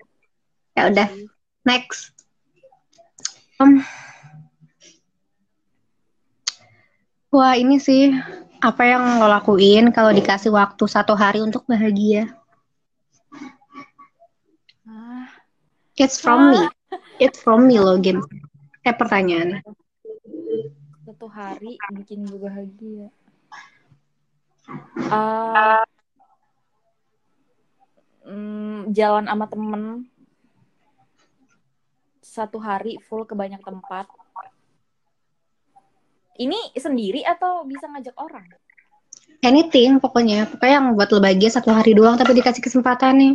Ya 0.75 0.81
udah, 0.91 1.08
next. 1.63 2.12
Um, 3.60 3.84
wah, 7.31 7.55
ini 7.55 7.79
sih 7.79 8.12
apa 8.60 8.84
yang 8.84 9.24
lo 9.24 9.27
lakuin 9.31 9.96
kalau 9.96 10.12
dikasih 10.12 10.51
waktu 10.51 10.84
satu 10.84 11.15
hari 11.15 11.39
untuk 11.39 11.63
bahagia? 11.63 12.36
Ah, 14.84 15.31
It's 15.96 16.19
from 16.19 16.51
me. 16.51 16.60
It's 17.24 17.39
from 17.39 17.72
me, 17.72 17.79
Logan. 17.79 18.24
Eh, 18.89 18.98
pertanyaan. 18.98 19.62
satu 21.05 21.29
hari 21.29 21.77
bikin 21.93 22.25
gue 22.25 22.41
bahagia. 22.41 23.10
Ah, 25.13 25.86
mm, 28.25 28.89
jalan 28.93 29.29
sama 29.29 29.46
temen 29.46 29.81
satu 32.22 32.58
hari 32.58 32.98
full 33.05 33.29
ke 33.29 33.38
banyak 33.38 33.62
tempat. 33.62 34.10
Ini 36.39 36.74
sendiri 36.74 37.22
atau 37.25 37.65
bisa 37.69 37.86
ngajak 37.89 38.17
orang? 38.17 38.46
Anything, 39.46 40.01
pokoknya. 40.01 40.50
Pokoknya 40.50 40.81
yang 40.81 40.98
buat 40.98 41.10
lo 41.13 41.22
bahagia 41.22 41.50
satu 41.53 41.69
hari 41.69 41.93
doang, 41.93 42.17
tapi 42.17 42.34
dikasih 42.38 42.63
kesempatan 42.63 43.13
nih. 43.17 43.34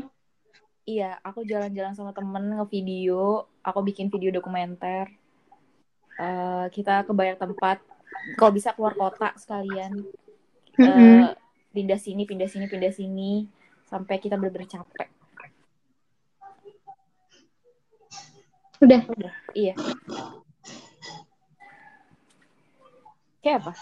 Iya, 0.85 1.19
aku 1.23 1.47
jalan-jalan 1.47 1.95
sama 1.95 2.11
temen 2.11 2.59
ngevideo, 2.59 3.51
aku 3.63 3.81
bikin 3.87 4.11
video 4.11 4.35
dokumenter. 4.35 5.11
Eh, 6.15 6.67
kita 6.71 7.03
ke 7.03 7.13
banyak 7.13 7.39
tempat. 7.39 7.83
Kalau 8.39 8.53
bisa 8.55 8.71
keluar 8.73 8.95
kota 8.95 9.35
sekalian. 9.35 10.07
Eh, 10.79 10.87
Mm-mm. 10.87 11.35
pindah 11.75 11.99
sini, 11.99 12.23
pindah 12.27 12.47
sini, 12.47 12.67
pindah 12.71 12.93
sini, 12.95 13.47
sampai 13.87 14.19
kita 14.23 14.39
bener-bener 14.39 14.71
capek. 14.71 15.09
Udah. 18.83 19.01
Udah, 19.11 19.35
iya. 19.55 19.75
Kayak 23.43 23.59
apa? 23.65 23.73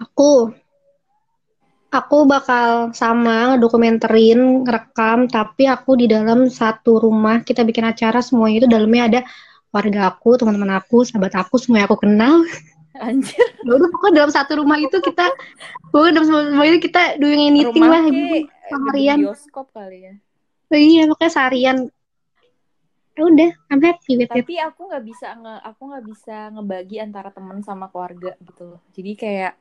Aku 0.00 0.50
aku 1.96 2.18
bakal 2.28 2.92
sama 2.92 3.56
ngedokumenterin, 3.56 4.66
ngerekam, 4.66 5.30
tapi 5.32 5.64
aku 5.64 5.96
di 5.96 6.06
dalam 6.10 6.50
satu 6.52 7.00
rumah 7.00 7.40
kita 7.40 7.64
bikin 7.64 7.88
acara 7.88 8.20
semuanya 8.20 8.64
itu 8.64 8.68
dalamnya 8.68 9.02
ada 9.08 9.20
warga 9.76 10.00
aku, 10.08 10.40
teman-teman 10.40 10.80
aku, 10.80 11.04
sahabat 11.04 11.36
aku, 11.36 11.60
semua 11.60 11.84
yang 11.84 11.88
aku 11.92 12.00
kenal. 12.00 12.40
Anjir, 12.96 13.44
Ya 13.60 13.72
udah 13.76 13.92
pokoknya 13.92 14.24
dalam 14.24 14.32
satu 14.32 14.64
rumah 14.64 14.80
itu 14.80 14.96
kita 15.04 15.28
pokoknya 15.92 16.12
dalam 16.16 16.26
satu 16.32 16.40
rumah 16.48 16.64
itu 16.64 16.80
kita 16.88 17.20
doing 17.20 17.52
anything 17.52 17.84
rumah 17.84 18.00
lah 18.00 18.02
gitu. 18.08 18.48
Seharian. 18.72 19.18
bioskop 19.20 19.66
kali 19.76 19.98
ya. 20.00 20.14
Oh, 20.72 20.80
iya, 20.80 21.02
pokoknya 21.04 21.32
seharian. 21.36 21.76
Ya 23.16 23.22
udah, 23.28 23.50
I'm 23.68 23.80
happy 23.84 24.12
with 24.16 24.32
it. 24.32 24.40
Tapi 24.40 24.56
aku 24.64 24.80
nggak 24.88 25.04
bisa 25.04 25.28
nge 25.36 25.54
aku 25.60 25.82
nggak 25.92 26.04
bisa 26.08 26.36
ngebagi 26.56 26.96
antara 27.04 27.28
teman 27.28 27.60
sama 27.60 27.92
keluarga 27.92 28.32
gitu 28.40 28.62
loh. 28.64 28.80
Jadi 28.96 29.12
kayak 29.12 29.52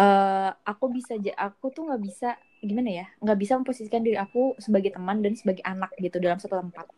eh 0.00 0.50
aku 0.64 0.84
bisa 0.92 1.16
aku 1.36 1.72
tuh 1.72 1.88
nggak 1.88 2.02
bisa 2.04 2.28
gimana 2.60 3.04
ya 3.04 3.06
nggak 3.20 3.38
bisa 3.40 3.52
memposisikan 3.56 4.00
diri 4.00 4.16
aku 4.16 4.56
sebagai 4.56 4.96
teman 4.96 5.20
dan 5.20 5.36
sebagai 5.36 5.64
anak 5.64 5.92
gitu 6.00 6.16
dalam 6.20 6.40
satu 6.40 6.60
tempat 6.60 6.88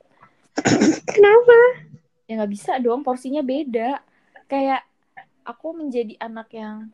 Kenapa? 1.09 1.59
Ya 2.33 2.41
nggak 2.41 2.53
bisa 2.57 2.73
dong 2.81 3.05
porsinya 3.05 3.45
beda 3.45 4.01
kayak 4.49 4.81
aku 5.45 5.77
menjadi 5.77 6.17
anak 6.17 6.49
yang 6.57 6.89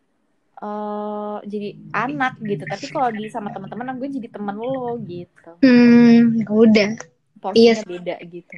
eh 0.58 1.38
jadi 1.46 1.68
anak 1.94 2.42
gitu 2.42 2.66
tapi 2.66 2.90
kalau 2.90 3.14
di 3.14 3.30
sama 3.30 3.54
teman-teman 3.54 3.94
aku 3.94 4.10
jadi 4.10 4.26
teman 4.26 4.58
lo 4.58 4.98
gitu 5.06 5.54
Hmm, 5.62 6.42
udah. 6.50 6.98
porsinya 7.38 7.86
Iya. 7.86 7.86
beda 7.86 8.14
gitu 8.26 8.56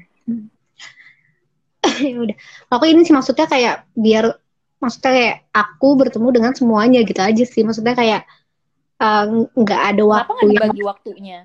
ya 2.01 2.17
udah. 2.25 2.37
Aku 2.73 2.85
ini 2.89 3.05
sih 3.05 3.13
maksudnya 3.13 3.45
kayak 3.45 3.85
biar 3.93 4.33
maksudnya 4.81 5.11
kayak 5.13 5.37
aku 5.53 5.89
bertemu 6.01 6.29
dengan 6.33 6.53
semuanya 6.57 7.05
gitu 7.05 7.21
aja 7.21 7.45
sih. 7.45 7.61
Maksudnya 7.61 7.93
kayak 7.93 8.25
eh, 9.01 9.25
nggak 9.53 9.81
ada 9.93 10.03
kenapa 10.03 10.33
waktu 10.33 10.45
yang 10.57 10.73
dibagi 10.73 10.83
waktunya 10.85 11.39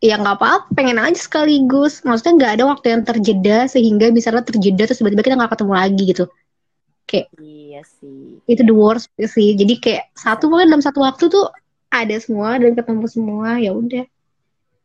ya 0.00 0.16
nggak 0.16 0.36
apa-apa 0.40 0.72
pengen 0.72 0.96
aja 0.96 1.20
sekaligus. 1.20 2.00
Maksudnya 2.02 2.32
nggak 2.40 2.52
ada 2.58 2.64
waktu 2.72 2.86
yang 2.96 3.02
terjeda 3.04 3.68
sehingga 3.68 4.08
misalnya 4.10 4.42
terjeda 4.42 4.88
terus 4.88 4.98
tiba-tiba 4.98 5.22
kita 5.24 5.36
nggak 5.36 5.52
ketemu 5.54 5.72
lagi 5.76 6.02
gitu. 6.08 6.24
iya 7.42 7.82
sih 7.82 8.40
Itu 8.48 8.62
the 8.64 8.74
worst 8.74 9.12
sih. 9.16 9.54
Jadi 9.54 9.76
kayak 9.78 10.14
satu 10.16 10.48
pokoknya 10.48 10.68
dalam 10.72 10.84
satu 10.84 10.98
waktu 11.04 11.24
tuh 11.28 11.46
ada 11.92 12.16
semua 12.18 12.56
dan 12.56 12.72
ketemu 12.72 13.06
semua. 13.06 13.60
Ya 13.60 13.70
udah. 13.76 14.04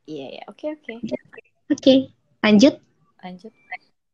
iya 0.06 0.38
ya 0.38 0.44
oke 0.46 0.70
oke 0.70 1.02
Oke, 1.66 2.14
lanjut. 2.46 2.78
lanjut 3.26 3.50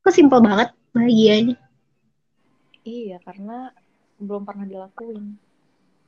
Kok 0.01 0.13
simpel 0.15 0.39
banget 0.39 0.72
bahagianya. 0.96 1.60
Iya, 2.81 3.20
karena 3.22 3.70
belum 4.17 4.48
pernah 4.48 4.65
dilakuin. 4.65 5.36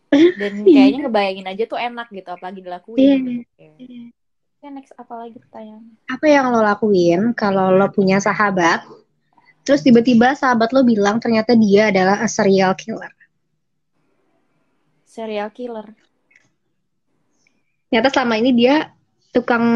Dan 0.39 0.63
kayaknya 0.65 0.99
ngebayangin 1.05 1.47
aja 1.51 1.63
tuh 1.67 1.77
enak 1.77 2.07
gitu, 2.09 2.29
apalagi 2.31 2.63
dilakuin. 2.63 3.43
Iya. 3.59 4.22
Oke. 4.63 4.71
Oke, 4.71 4.79
next 4.79 4.95
apa 4.95 5.13
lagi 5.19 5.35
pertanyaan? 5.35 5.83
apa 6.07 6.23
yang 6.23 6.47
lo 6.47 6.63
lakuin 6.63 7.35
kalau 7.35 7.75
lo 7.75 7.91
punya 7.91 8.23
sahabat, 8.23 8.87
terus 9.67 9.83
tiba-tiba 9.83 10.39
sahabat 10.39 10.71
lo 10.71 10.87
bilang 10.87 11.19
ternyata 11.19 11.51
dia 11.51 11.91
adalah 11.91 12.23
a 12.23 12.31
serial 12.31 12.71
killer. 12.71 13.11
Serial 15.03 15.51
killer. 15.51 15.91
Ternyata 17.91 18.07
selama 18.07 18.39
ini 18.39 18.55
dia 18.55 18.95
tukang 19.35 19.67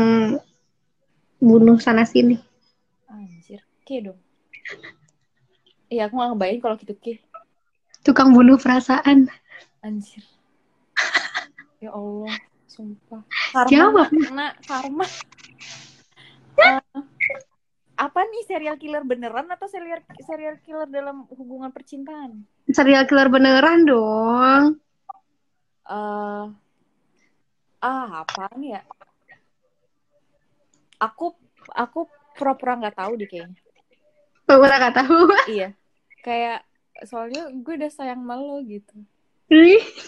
bunuh 1.43 1.75
sana 1.83 2.07
sini. 2.07 2.39
Anjir, 3.11 3.59
Ke 3.83 3.99
dong. 3.99 4.23
Iya, 5.91 6.07
aku 6.07 6.15
gak 6.15 6.31
ngebayangin 6.31 6.61
kalau 6.63 6.79
gitu 6.79 6.95
Ke. 6.95 7.19
Tukang 8.07 8.31
bunuh 8.31 8.55
perasaan. 8.55 9.27
Anjir. 9.83 10.23
Ya 11.77 11.93
Allah, 11.93 12.33
sumpah. 12.67 13.23
Karma, 13.51 13.71
Jawab. 13.71 14.07
Nak, 14.31 14.53
karma. 14.63 15.05
Eh, 16.57 16.81
apa 17.93 18.19
nih 18.25 18.41
serial 18.49 18.81
killer 18.81 19.05
beneran 19.05 19.45
atau 19.45 19.69
serial 19.69 20.01
serial 20.25 20.57
killer 20.57 20.89
dalam 20.89 21.29
hubungan 21.29 21.69
percintaan? 21.69 22.49
Serial 22.65 23.05
killer 23.05 23.29
beneran 23.29 23.85
dong. 23.85 24.81
eh 25.85 26.45
ah 27.77 28.09
apa 28.25 28.49
nih 28.57 28.73
ya 28.73 28.81
aku 30.97 31.37
aku 31.69 32.09
pura-pura 32.33 32.73
nggak 32.75 32.97
tahu 32.97 33.13
deh 33.15 33.29
kayaknya 33.29 33.53
Lo 34.49 34.57
pernah 34.57 34.77
gak 34.81 34.95
tahu? 34.97 35.19
iya 35.45 35.69
kayak 36.25 36.65
soalnya 37.05 37.53
gue 37.53 37.73
udah 37.77 37.91
sayang 37.93 38.25
sama 38.25 38.35
lo 38.41 38.57
gitu 38.65 38.97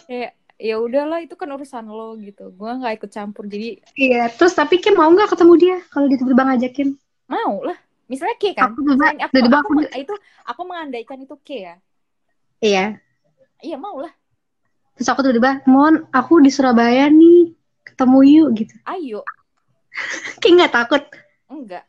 kayak 0.10 0.34
ya 0.60 0.76
udahlah 0.76 1.24
itu 1.24 1.40
kan 1.40 1.48
urusan 1.50 1.88
lo 1.88 2.20
gitu 2.20 2.52
gue 2.52 2.70
nggak 2.70 2.94
ikut 3.00 3.10
campur 3.10 3.48
jadi 3.48 3.80
Iya, 3.96 4.28
terus 4.36 4.52
tapi 4.54 4.78
Kim 4.78 5.00
mau 5.00 5.08
nggak 5.08 5.32
ketemu 5.34 5.54
dia 5.56 5.76
kalau 5.88 6.06
dia 6.12 6.18
tiba-tiba 6.20 6.44
ngajakin? 6.52 6.90
mau 7.26 7.64
lah 7.64 7.78
misalnya 8.12 8.36
K 8.36 8.46
kan 8.52 8.76
Aku 8.76 8.80
Misalnya 8.84 9.26
aku, 9.26 9.34
tiba-tiba 9.40 9.58
aku, 9.64 9.72
aku- 9.80 10.02
itu 10.04 10.14
aku 10.44 10.62
mengandaikan 10.68 11.18
itu 11.24 11.36
K 11.40 11.50
ya 11.64 11.76
Iya. 12.60 12.86
iya 13.64 13.78
mau 13.80 14.04
lah 14.04 14.12
Terus 15.00 15.08
aku 15.08 15.24
tiba-tiba, 15.24 15.64
Mon, 15.64 16.12
aku 16.12 16.44
di 16.44 16.52
Surabaya 16.52 17.08
nih, 17.08 17.56
ketemu 17.88 18.20
yuk 18.36 18.48
gitu. 18.60 18.76
ayo 18.84 19.24
Kayak 20.44 20.54
nggak 20.60 20.74
takut. 20.76 21.04
enggak 21.48 21.86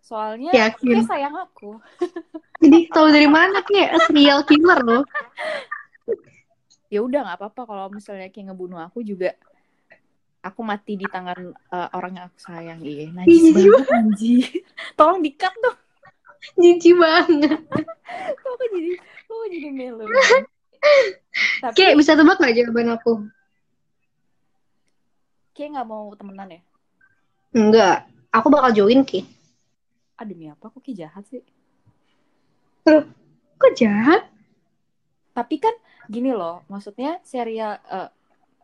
soalnya 0.00 0.56
Yakin. 0.56 1.04
K 1.04 1.04
sayang 1.04 1.36
aku 1.36 1.76
Jadi 2.64 2.88
tahu 2.92 3.08
dari 3.12 3.28
mana 3.28 3.60
kayak 3.64 4.08
serial 4.08 4.40
killer 4.48 4.80
loh. 4.80 5.04
ya 6.90 7.00
udah 7.00 7.20
nggak 7.22 7.38
apa-apa 7.38 7.62
kalau 7.64 7.86
misalnya 7.88 8.26
kayak 8.28 8.50
ngebunuh 8.50 8.82
aku 8.82 9.00
juga 9.00 9.32
aku 10.40 10.60
mati 10.60 10.94
di 10.94 11.06
tangan 11.06 11.38
eh, 11.52 11.88
orang 11.92 12.12
yang 12.12 12.26
aku 12.26 12.38
sayang 12.40 12.80
iya 12.80 13.08
najis 13.10 13.54
Iya. 13.54 13.78
banget 13.78 14.50
tolong 14.98 15.20
dikat 15.20 15.54
dong 15.56 15.78
Jijik 16.56 16.96
banget. 16.96 17.52
kok 18.34 18.48
aku 18.48 18.64
jadi 18.66 18.92
kok 18.96 19.30
aku 19.30 19.46
jadi 19.50 19.68
melo 19.70 20.04
tapi 21.60 21.74
Kayak 21.74 21.94
bisa 21.94 22.16
tebak 22.16 22.36
nggak 22.36 22.56
jawaban 22.56 22.88
aku? 22.90 23.12
kayak 25.52 25.76
nggak 25.76 25.86
mau 25.86 26.08
temenan 26.14 26.48
ya 26.50 26.60
Enggak. 27.50 28.06
Aku 28.30 28.46
bakal 28.46 28.70
join 28.72 29.02
Ki. 29.02 29.26
ah 30.14 30.24
demi 30.24 30.46
apa 30.46 30.64
kok 30.64 30.80
kayak 30.80 30.96
jahat 31.02 31.24
sih 31.26 31.44
Kok 33.54 33.72
jahat? 33.76 34.24
tapi 35.30 35.56
kan 35.56 35.72
gini 36.10 36.34
loh 36.34 36.66
maksudnya 36.66 37.22
serial 37.22 37.78
eh, 37.86 38.10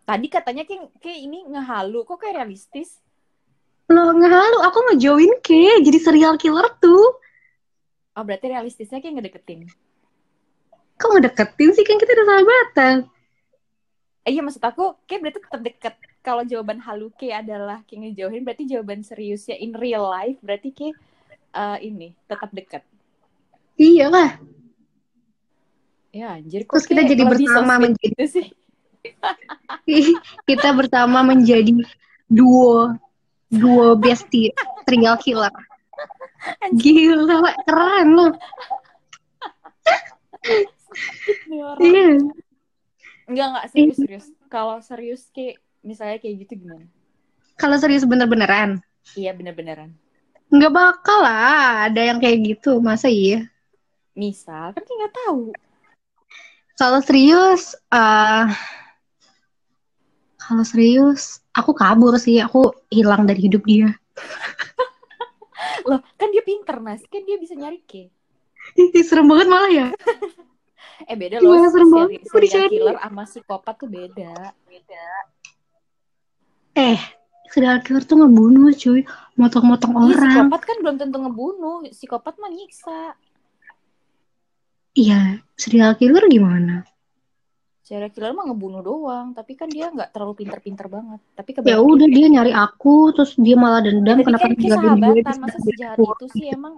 tadi 0.03 0.27
katanya 0.27 0.67
kayak 0.67 0.91
kayak 0.99 1.19
ini 1.23 1.47
ngehalu 1.47 2.03
kok 2.03 2.19
kayak 2.19 2.43
realistis 2.43 3.07
Lo 3.87 4.11
ngehalu, 4.11 4.59
aku 4.67 4.79
ngejoin 4.91 5.33
Ki. 5.47 5.79
Jadi 5.83 5.99
serial 6.03 6.35
killer 6.35 6.67
tuh. 6.83 7.23
oh 8.17 8.25
berarti 8.25 8.49
realistisnya 8.49 8.99
kayak 8.99 9.21
ngedeketin 9.21 9.69
Kok 10.97 11.11
ngedeketin 11.15 11.71
sih 11.77 11.85
kan 11.87 12.01
kita 12.01 12.17
udah 12.17 12.27
sahabatan. 12.27 12.97
Eh, 14.27 14.35
iya 14.35 14.43
maksud 14.43 14.65
aku 14.65 14.99
kayak 15.07 15.21
berarti 15.23 15.39
tetap 15.39 15.63
deket. 15.63 15.95
Kalau 16.25 16.43
jawaban 16.43 16.83
halu 16.83 17.15
kayak 17.15 17.47
adalah 17.47 17.87
kayak 17.87 18.11
ngejauhin 18.11 18.43
berarti 18.43 18.67
jawaban 18.67 19.07
seriusnya 19.07 19.55
in 19.55 19.71
real 19.79 20.03
life 20.11 20.41
berarti 20.43 20.75
kayak 20.75 20.97
eh, 21.55 21.79
ini 21.87 22.19
tetap 22.27 22.51
dekat. 22.51 22.83
Iya 23.79 24.11
lah. 24.11 24.31
Ya 26.17 26.41
anjir 26.41 26.65
kok 26.65 26.81
Terus 26.81 26.89
kita 26.89 27.03
jadi 27.05 27.23
bersama 27.29 27.77
menjadi 27.77 28.09
gitu 28.17 28.25
sih. 28.41 28.47
kita 30.49 30.69
bersama 30.73 31.21
menjadi 31.21 31.77
duo 32.25 32.97
duo 33.53 34.01
bestie 34.01 34.57
serial 34.89 35.21
killer. 35.21 35.53
Gila, 36.73 37.53
keren 37.69 38.09
loh. 38.17 38.33
Iya. 41.85 42.17
Enggak 43.29 43.47
enggak 43.53 43.67
serius 43.69 43.97
serius. 44.01 44.27
Kalau 44.49 44.81
serius 44.81 45.23
kayak 45.37 45.61
misalnya 45.85 46.17
kayak 46.17 46.49
gitu 46.49 46.65
gimana? 46.65 46.89
Kalau 47.61 47.77
serius 47.77 48.09
bener-beneran. 48.09 48.81
Iya 49.21 49.37
bener-beneran. 49.37 49.93
Nggak 50.49 50.73
bakal 50.73 51.19
lah 51.21 51.93
ada 51.93 52.01
yang 52.01 52.25
kayak 52.25 52.57
gitu. 52.57 52.81
Masa 52.81 53.13
iya? 53.13 53.45
Misal 54.17 54.73
kan 54.73 54.81
nggak 54.81 55.13
tahu. 55.13 55.53
Kalau 56.77 57.01
serius, 57.01 57.73
eh 57.89 58.47
kalau 60.37 60.63
serius, 60.63 61.43
aku 61.51 61.73
kabur 61.75 62.15
sih. 62.21 62.39
Aku 62.39 62.71
hilang 62.87 63.27
dari 63.27 63.41
hidup 63.43 63.65
dia. 63.67 63.97
Loh, 65.89 65.99
kan 66.15 66.29
dia 66.31 66.45
pinter, 66.45 66.79
Nas. 66.79 67.03
Kan 67.09 67.25
dia 67.25 67.41
bisa 67.41 67.57
nyari 67.57 67.81
K. 67.83 68.07
Serem 69.03 69.27
banget 69.27 69.47
malah 69.49 69.73
ya. 69.73 69.89
Eh, 71.07 71.13
beda 71.13 71.39
Gimana 71.39 71.69
loh. 71.69 71.71
serem 71.71 71.89
Seri- 71.93 71.93
banget 71.93 72.21
serial 72.25 72.67
killer 72.73 72.97
sama 72.97 73.23
psikopat 73.29 73.75
tuh 73.77 73.89
beda. 73.91 74.33
Beda. 74.65 75.07
Eh, 76.73 76.99
serial 77.53 77.85
killer 77.85 78.03
tuh 78.03 78.17
ngebunuh 78.25 78.73
cuy, 78.73 79.05
motong-motong 79.37 79.93
orang. 79.93 80.17
psikopat 80.49 80.63
kan 80.65 80.77
belum 80.81 80.97
tentu 80.97 81.17
ngebunuh. 81.21 81.85
Psikopat 81.93 82.41
mah 82.41 82.49
nyiksa. 82.49 83.13
Iya, 84.97 85.45
serial 85.61 85.93
killer 86.01 86.25
gimana? 86.33 86.81
Serial 87.85 88.09
killer 88.11 88.33
mah 88.33 88.49
ngebunuh 88.49 88.81
doang, 88.81 89.37
tapi 89.37 89.53
kan 89.53 89.69
dia 89.69 89.93
nggak 89.93 90.11
terlalu 90.11 90.43
pinter-pinter 90.43 90.89
banget. 90.89 91.21
Tapi 91.37 91.51
Ya 91.69 91.79
udah 91.79 92.09
dia 92.09 92.27
nyari 92.33 92.51
aku, 92.57 93.13
terus 93.13 93.37
dia 93.37 93.61
malah 93.61 93.85
dendam 93.85 94.17
tapi 94.17 94.25
kenapa 94.25 94.43
kan 94.49 94.53
kayak 94.57 94.59
ninggalin 94.59 94.81
gue 94.81 94.97
sahabatan, 94.97 95.23
terus 95.23 95.39
masa 95.45 95.59
dia 95.61 95.69
sejahat 95.69 95.97
itu 96.01 96.27
sih 96.33 96.47
emang 96.49 96.75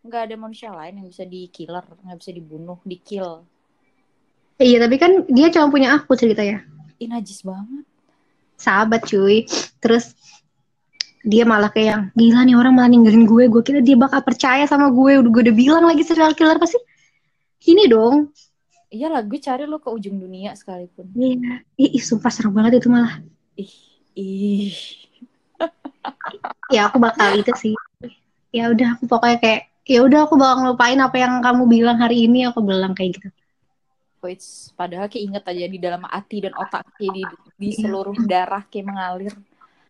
nggak 0.00 0.22
ada 0.24 0.36
manusia 0.40 0.72
lain 0.72 1.04
yang 1.04 1.06
bisa 1.12 1.22
di 1.28 1.52
killer, 1.52 1.84
nggak 1.84 2.18
bisa 2.18 2.32
dibunuh, 2.32 2.80
di 2.80 2.96
kill. 2.96 3.44
Iya, 4.56 4.76
tapi 4.80 4.96
kan 4.96 5.28
dia 5.28 5.52
cuma 5.52 5.68
punya 5.68 5.92
aku 5.96 6.16
ceritanya. 6.16 6.64
Ih, 6.96 7.08
najis 7.08 7.44
banget. 7.44 7.84
Sahabat 8.60 9.04
cuy. 9.08 9.48
Terus 9.80 10.12
dia 11.24 11.48
malah 11.48 11.72
kayak 11.72 11.88
yang 11.88 12.02
gila 12.12 12.40
nih 12.44 12.56
orang 12.56 12.72
malah 12.76 12.92
ninggalin 12.92 13.24
gue. 13.24 13.48
Gue 13.48 13.62
kira 13.64 13.80
dia 13.80 13.96
bakal 13.96 14.20
percaya 14.20 14.68
sama 14.68 14.92
gue. 14.92 15.16
Udah 15.16 15.30
gue 15.32 15.42
udah 15.48 15.56
bilang 15.56 15.84
lagi 15.88 16.04
serial 16.04 16.36
killer 16.36 16.60
pasti 16.60 16.76
ini 17.66 17.84
dong. 17.90 18.32
Iya 18.90 19.06
lah, 19.06 19.22
gue 19.22 19.38
cari 19.38 19.64
lo 19.70 19.78
ke 19.78 19.86
ujung 19.86 20.18
dunia 20.18 20.50
sekalipun. 20.58 21.14
Iya. 21.14 21.62
Ih, 21.78 21.90
ih, 21.94 22.02
sumpah 22.02 22.32
serem 22.32 22.50
banget 22.50 22.82
itu 22.82 22.88
malah. 22.90 23.22
Ih, 23.54 23.72
ih. 24.18 24.74
Ya 26.70 26.86
aku 26.86 27.02
bakal 27.02 27.34
itu 27.34 27.50
sih. 27.58 27.74
Ya 28.54 28.70
udah 28.70 28.94
aku 28.94 29.10
pokoknya 29.10 29.38
kayak 29.42 29.60
ya 29.82 30.06
udah 30.06 30.26
aku 30.26 30.38
bakal 30.38 30.62
ngelupain 30.62 31.02
apa 31.02 31.16
yang 31.18 31.42
kamu 31.42 31.66
bilang 31.66 31.98
hari 31.98 32.30
ini 32.30 32.46
aku 32.46 32.62
bilang 32.62 32.94
kayak 32.94 33.18
gitu. 33.18 33.28
Wait, 34.22 34.38
padahal 34.78 35.10
kayak 35.10 35.24
inget 35.26 35.44
aja 35.50 35.66
di 35.66 35.78
dalam 35.82 36.06
hati 36.06 36.46
dan 36.46 36.54
otak 36.54 36.86
kayak 36.94 37.10
di, 37.10 37.22
di 37.58 37.68
Iya. 37.74 37.88
seluruh 37.88 38.14
darah 38.28 38.62
kayak 38.70 38.86
mengalir. 38.86 39.34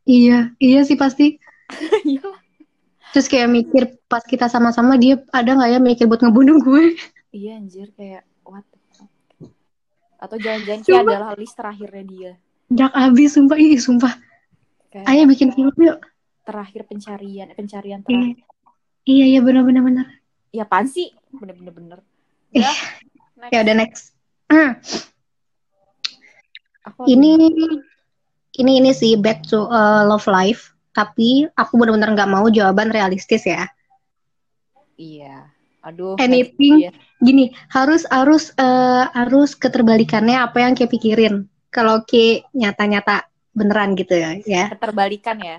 Iya, 0.08 0.56
iya 0.56 0.80
sih 0.88 0.96
pasti. 0.96 1.36
Iya. 2.08 2.26
Terus 3.12 3.26
kayak 3.26 3.48
mikir 3.50 3.82
pas 4.06 4.22
kita 4.22 4.46
sama-sama 4.46 4.94
dia 4.94 5.18
ada 5.34 5.50
nggak 5.52 5.70
ya 5.70 5.78
mikir 5.82 6.06
buat 6.06 6.22
ngebunuh 6.22 6.62
gue? 6.62 6.84
Iya 7.30 7.56
anjir 7.56 7.88
kayak 7.94 8.22
what 8.42 8.66
the 8.66 8.78
fuck. 8.90 9.10
Atau 10.18 10.36
jangan-jangan 10.36 10.82
kayak 10.82 10.98
Sumpah. 11.00 11.14
adalah 11.16 11.30
list 11.34 11.54
terakhirnya 11.54 12.04
dia. 12.04 12.32
Jak 12.70 12.92
abis 12.92 13.30
sumpah, 13.34 13.56
ih 13.56 13.78
sumpah. 13.78 14.14
Kayak 14.90 15.06
Ayo 15.06 15.22
bikin 15.26 15.50
film 15.50 15.74
yuk. 15.76 15.98
terakhir 16.42 16.82
pencarian, 16.84 17.48
pencarian 17.54 18.00
Iya, 18.00 18.06
terakhir. 18.06 18.36
iya, 19.06 19.24
iya 19.28 19.40
benar-benar 19.40 19.82
benar. 19.82 20.06
Ya 20.50 20.66
apaan 20.66 20.86
sih? 20.86 21.14
Bener-bener 21.30 21.70
bener. 21.70 21.98
Eh, 22.50 22.58
Udah, 22.58 22.74
next. 23.38 23.50
Ya 23.50 23.58
udah 23.62 23.74
next. 23.76 24.04
Aku 26.82 27.06
ini 27.06 27.38
ini 28.58 28.74
ini 28.76 28.90
sih 28.90 29.14
back 29.14 29.46
to 29.46 29.68
uh, 29.68 30.02
love 30.02 30.26
life. 30.26 30.74
Tapi 30.90 31.46
aku 31.54 31.78
benar-benar 31.78 32.10
nggak 32.12 32.30
mau 32.30 32.50
jawaban 32.50 32.90
realistis 32.90 33.46
ya. 33.46 33.70
Iya. 34.94 35.46
Aduh. 35.84 36.16
Anything. 36.20 36.88
iya. 36.88 36.92
Gini, 37.20 37.52
harus 37.68 38.08
harus 38.08 38.52
eh, 38.56 39.04
harus 39.12 39.52
keterbalikannya 39.56 40.40
apa 40.40 40.64
yang 40.64 40.72
kayak 40.72 40.92
pikirin. 40.92 41.48
Kalau 41.70 42.02
kayak 42.04 42.50
nyata-nyata 42.56 43.28
beneran 43.54 43.94
gitu 43.94 44.14
ya, 44.16 44.30
ya. 44.42 44.64
Keterbalikan 44.72 45.36
ya. 45.38 45.58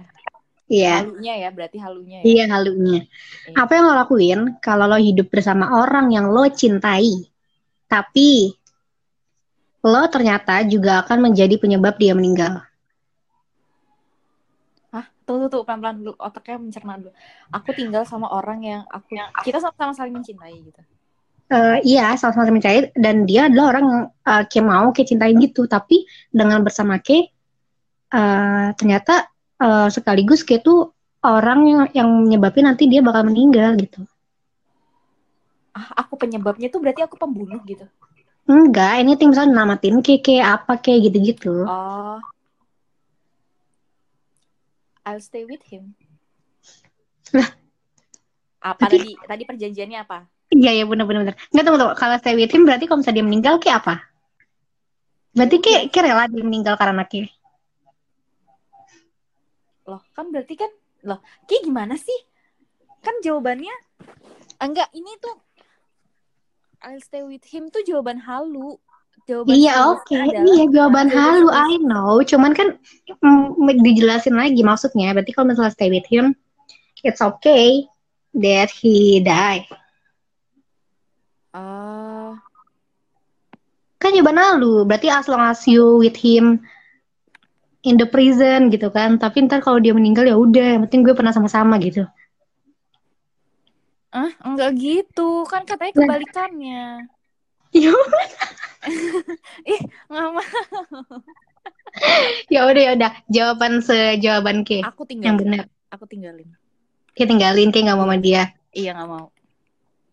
Iya. 0.71 1.03
Halunya 1.03 1.33
ya, 1.35 1.49
berarti 1.51 1.77
halunya 1.83 2.17
ya. 2.19 2.23
Iya 2.23 2.43
halunya. 2.47 2.99
Iya. 3.03 3.55
Apa 3.59 3.71
yang 3.75 3.85
lo 3.91 3.93
lakuin 3.93 4.39
kalau 4.63 4.87
lo 4.87 4.95
hidup 4.95 5.27
bersama 5.27 5.83
orang 5.83 6.15
yang 6.15 6.31
lo 6.31 6.47
cintai, 6.47 7.27
tapi 7.91 8.55
lo 9.83 10.03
ternyata 10.07 10.63
juga 10.63 11.03
akan 11.03 11.31
menjadi 11.31 11.59
penyebab 11.59 11.99
dia 11.99 12.15
meninggal. 12.15 12.63
Tuh, 15.31 15.47
tuh, 15.47 15.49
tuh, 15.49 15.61
pelan-pelan 15.63 16.03
dulu. 16.03 16.11
Otaknya 16.19 16.59
mencerna 16.59 16.99
dulu. 16.99 17.15
Aku 17.55 17.71
tinggal 17.71 18.03
sama 18.03 18.27
orang 18.27 18.59
yang 18.67 18.81
aku... 18.91 19.15
Kita 19.47 19.63
sama-sama 19.63 19.95
saling 19.95 20.11
mencintai 20.11 20.59
gitu. 20.59 20.83
Eh, 21.51 21.77
iya, 21.83 22.15
sama-sama 22.19 22.47
mencintai 22.47 22.95
dan 22.95 23.27
dia 23.27 23.51
adalah 23.51 23.75
orang 23.75 23.83
yang 23.83 24.01
eh, 24.07 24.43
kayak 24.47 24.65
mau 24.67 24.87
kayak 24.95 25.07
cintain 25.07 25.35
gitu, 25.35 25.67
tapi 25.67 26.07
dengan 26.31 26.63
bersama 26.63 26.95
Ke 27.03 27.27
eh, 28.11 28.67
ternyata 28.75 29.27
eh, 29.59 29.87
sekaligus 29.91 30.47
Ke 30.47 30.63
tuh 30.63 30.95
orang 31.23 31.59
yang 31.67 31.81
yang 31.91 32.09
nyebabin 32.23 32.71
nanti 32.71 32.87
dia 32.87 33.03
bakal 33.03 33.27
meninggal 33.27 33.75
gitu. 33.79 34.07
Ah, 35.75 36.03
aku 36.07 36.15
penyebabnya 36.15 36.71
tuh 36.71 36.79
berarti 36.79 37.03
aku 37.03 37.19
pembunuh 37.19 37.59
gitu. 37.67 37.83
Enggak, 38.47 39.03
ini 39.03 39.19
tim 39.19 39.35
misalnya 39.35 39.51
namatin 39.51 39.99
Ke 39.99 40.23
kayak 40.23 40.63
apa 40.63 40.79
kayak 40.79 41.11
gitu-gitu. 41.11 41.67
Oh. 41.67 42.19
I'll 45.11 45.19
stay 45.19 45.43
with 45.43 45.59
him. 45.67 45.91
Lah. 47.35 47.51
Apa 48.63 48.87
tadi? 48.87 49.11
Tadi 49.19 49.43
perjanjiannya 49.43 49.99
apa? 49.99 50.23
Iya 50.55 50.71
iya 50.71 50.85
benar 50.87 51.03
benar 51.03 51.27
benar. 51.27 51.35
Enggak 51.51 51.63
tunggu 51.67 51.79
tunggu. 51.83 51.95
Kalau 51.99 52.15
stay 52.23 52.35
with 52.39 52.51
him 52.55 52.63
berarti 52.63 52.87
kalau 52.87 53.03
misalnya 53.03 53.17
dia 53.19 53.27
meninggal 53.27 53.55
kayak 53.59 53.77
apa? 53.83 53.95
Berarti 55.35 55.57
kayak 55.59 55.81
kayak 55.91 56.05
rela 56.07 56.23
dia 56.31 56.43
meninggal 56.47 56.75
karena 56.79 57.03
kayak 57.03 57.31
Loh, 59.91 59.99
kan 60.15 60.31
berarti 60.31 60.55
kan 60.55 60.71
loh, 61.03 61.19
kayak 61.49 61.67
gimana 61.67 61.99
sih? 61.99 62.19
Kan 63.03 63.19
jawabannya 63.19 63.73
enggak 64.61 64.87
ini 64.95 65.11
tuh 65.19 65.35
I'll 66.81 67.01
stay 67.01 67.25
with 67.27 67.43
him 67.49 67.67
tuh 67.67 67.83
jawaban 67.83 68.23
halu. 68.23 68.77
Jawaban 69.29 69.53
Iya 69.53 69.73
oke, 69.87 70.13
adalah- 70.17 70.45
iya 70.49 70.63
jawaban 70.67 71.07
halu 71.07 71.47
I 71.49 71.77
know. 71.79 72.19
Cuman 72.21 72.51
kan 72.51 72.75
mm, 73.07 73.55
dijelasin 73.81 74.33
lagi 74.33 74.61
maksudnya. 74.61 75.13
Berarti 75.13 75.31
kalau 75.31 75.53
misalnya 75.53 75.71
stay 75.71 75.89
with 75.89 76.07
him, 76.09 76.33
it's 77.01 77.21
okay 77.21 77.85
that 78.33 78.73
he 78.73 79.21
die. 79.21 79.63
Ah, 81.51 82.39
Kan 83.97 84.17
jawaban 84.17 84.41
halu. 84.41 84.83
Berarti 84.83 85.07
as 85.07 85.29
long 85.29 85.43
as 85.43 85.61
you 85.69 86.01
with 86.01 86.17
him 86.17 86.65
in 87.83 88.01
the 88.01 88.09
prison 88.09 88.73
gitu 88.73 88.89
kan. 88.89 89.21
Tapi 89.21 89.45
ntar 89.45 89.61
kalau 89.61 89.77
dia 89.77 89.93
meninggal 89.93 90.25
ya 90.25 90.33
udah, 90.33 90.77
yang 90.77 90.81
penting 90.89 91.05
gue 91.05 91.13
pernah 91.13 91.29
sama-sama 91.31 91.77
gitu. 91.77 92.03
ah, 94.11 94.27
enggak 94.43 94.75
gitu. 94.75 95.47
Kan 95.47 95.63
katanya 95.63 95.93
Lah. 95.95 95.99
kebalikannya. 96.03 96.83
Ya 99.69 99.79
Nggak 100.09 100.29
mau. 100.33 100.41
ya 102.47 102.59
udah 102.65 102.81
ya 102.81 102.91
udah. 102.97 103.11
Jawaban 103.27 103.73
sejawaban 103.83 104.57
ke 104.65 104.81
Aku 104.81 105.03
yang 105.09 105.37
tinggalin. 105.37 105.37
benar. 105.39 105.65
Aku 105.91 106.03
tinggalin. 106.07 106.49
Kayak 107.13 107.29
tinggalin 107.35 107.69
kayak 107.69 107.83
nggak 107.91 107.99
mau 107.99 108.07
sama 108.07 108.17
dia. 108.17 108.43
Iya 108.71 108.91
nggak 108.95 109.09
mau. 109.11 109.27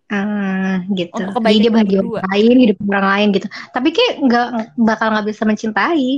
Ah, 0.09 0.81
gitu. 0.89 1.13
Untuk 1.21 1.37
Jadi 1.45 1.53
dia 1.61 1.69
kita 1.69 1.75
bahagia 1.77 2.01
orang 2.01 2.29
lain, 2.33 2.57
hidup 2.65 2.79
orang 2.89 3.07
lain 3.13 3.29
gitu. 3.37 3.47
Tapi 3.77 3.89
kayak 3.93 4.15
nggak 4.25 4.47
bakal 4.81 5.07
nggak 5.13 5.27
bisa 5.29 5.43
mencintai. 5.45 6.11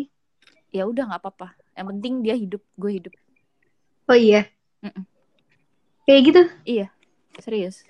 Ya 0.70 0.86
udah 0.86 1.04
nggak 1.10 1.20
apa-apa. 1.26 1.48
Yang 1.74 1.86
penting 1.96 2.12
dia 2.22 2.34
hidup, 2.38 2.62
gue 2.78 2.90
hidup. 3.02 3.14
Oh 4.06 4.14
iya. 4.14 4.46
Mm-mm. 4.80 5.04
Kayak 6.06 6.20
gitu. 6.26 6.42
Serius. 7.42 7.82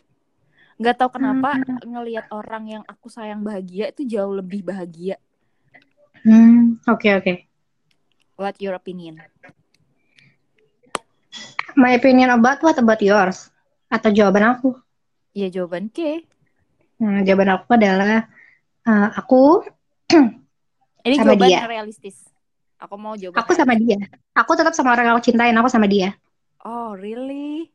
Nggak 0.81 0.97
tahu 0.97 1.11
kenapa 1.21 1.61
Hmm. 1.61 1.77
ngelihat 1.85 2.27
orang 2.33 2.65
yang 2.67 2.85
aku 2.89 3.13
sayang 3.13 3.45
bahagia 3.45 3.93
itu 3.93 4.03
jauh 4.09 4.33
lebih 4.33 4.65
bahagia. 4.65 5.21
Hmm, 6.25 6.81
oke 6.89 7.09
oke. 7.21 7.33
What 8.41 8.57
your 8.65 8.73
opinion? 8.75 9.21
My 11.77 11.93
opinion 11.95 12.33
about 12.33 12.61
what 12.65 12.77
about 12.81 13.01
yours? 13.05 13.53
Atau 13.93 14.11
jawaban 14.11 14.57
aku? 14.57 14.75
Ya 15.37 15.47
jawaban 15.53 15.93
K. 15.93 16.25
Nah, 17.01 17.23
jawaban 17.25 17.51
aku 17.57 17.69
adalah 17.77 18.27
eh, 18.85 19.09
aku 19.17 19.65
Ini 21.07 21.17
Sama 21.17 21.33
jawaban 21.33 21.49
dia. 21.49 21.61
realistis. 21.65 22.17
Aku 22.81 22.97
mau 22.97 23.17
jawaban. 23.17 23.41
aku 23.41 23.53
sama 23.57 23.73
dia. 23.77 23.97
Aku 24.37 24.53
tetap 24.57 24.73
sama 24.77 24.93
orang 24.97 25.05
yang 25.09 25.15
aku 25.17 25.25
cintain, 25.33 25.57
aku 25.57 25.69
sama 25.69 25.89
dia. 25.89 26.17
Oh 26.65 26.93
really? 26.93 27.73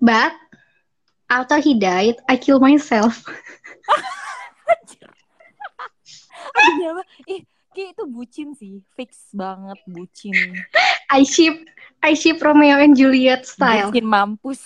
But 0.00 0.32
after 1.30 1.62
he 1.62 1.78
died, 1.78 2.18
I 2.26 2.36
kill 2.36 2.58
myself. 2.58 3.22
Ih, 7.30 7.46
Ki 7.70 7.94
itu 7.94 8.02
bucin 8.10 8.50
sih, 8.58 8.82
fix 8.98 9.30
banget 9.30 9.78
bucin. 9.86 10.34
I 11.06 11.22
ship 11.22 11.54
I 12.02 12.18
ship 12.18 12.42
Romeo 12.42 12.82
and 12.82 12.98
Juliet 12.98 13.46
style. 13.46 13.94
Bucin 13.94 14.10
mampus. 14.10 14.58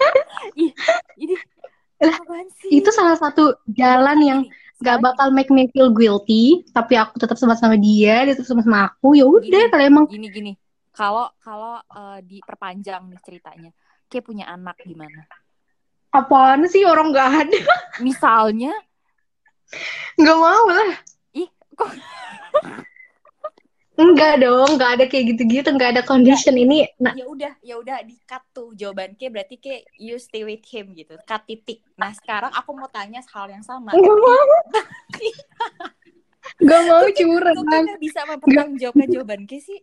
Ih, 0.56 0.72
ini 1.20 1.36
Lah, 1.96 2.12
apaan 2.12 2.48
sih? 2.60 2.80
Itu 2.80 2.92
salah 2.92 3.16
satu 3.16 3.56
jalan 3.72 4.20
yang 4.20 4.40
gak 4.84 5.00
bakal 5.00 5.32
make 5.32 5.48
me 5.48 5.64
feel 5.72 5.88
guilty, 5.88 6.60
tapi 6.76 6.92
aku 6.92 7.16
tetap 7.16 7.40
sama 7.40 7.56
sama 7.56 7.80
dia, 7.80 8.28
dia 8.28 8.36
tetap 8.36 8.44
sama 8.44 8.60
sama 8.60 8.92
aku. 8.92 9.16
Ya 9.16 9.24
udah, 9.24 9.72
kalau 9.72 9.84
emang 9.84 10.04
gini 10.08 10.28
gini. 10.28 10.52
kalau 10.92 11.28
kalau 11.40 11.80
eh, 11.80 12.20
diperpanjang 12.24 13.08
nih 13.08 13.20
ceritanya 13.24 13.70
kayak 14.10 14.24
punya 14.26 14.44
anak 14.48 14.76
gimana 14.82 15.26
Apaan 16.14 16.64
sih 16.70 16.86
orang 16.88 17.12
nggak 17.12 17.30
ada? 17.44 17.60
misalnya 18.06 18.72
Nggak 20.16 20.38
mau 20.38 20.64
lah. 20.70 20.90
ih 21.36 21.48
kok 21.76 21.90
Enggak 23.96 24.44
dong, 24.44 24.76
nggak 24.76 24.90
ada 25.00 25.04
kayak 25.08 25.24
gitu-gitu, 25.32 25.72
nggak 25.72 25.96
ada 25.96 26.02
condition 26.04 26.52
ini. 26.52 26.84
Nah, 27.00 27.16
ya 27.16 27.24
udah 27.24 27.52
ya 27.64 27.80
udah 27.80 28.04
di 28.04 28.12
cut 28.28 28.44
tuh 28.52 28.76
jawaban 28.76 29.16
K 29.16 29.32
berarti 29.32 29.56
K 29.56 29.88
you 29.96 30.20
stay 30.20 30.44
with 30.44 30.60
him 30.68 30.92
gitu 30.92 31.16
cut 31.24 31.48
titik 31.48 31.80
nah 31.96 32.12
sekarang 32.12 32.52
aku 32.52 32.76
mau 32.76 32.92
tanya 32.92 33.24
hal 33.24 33.48
yang 33.48 33.64
sama 33.64 33.96
nggak 33.96 34.04
mau. 34.04 34.52
Nggak 36.62 36.82
mau 36.86 37.04
curang. 37.10 37.56
kok 37.56 37.98
bisa 37.98 38.20
mempertanggungjawabkan 38.28 39.08
jawaban 39.08 39.42
K 39.48 39.52
sih 39.64 39.80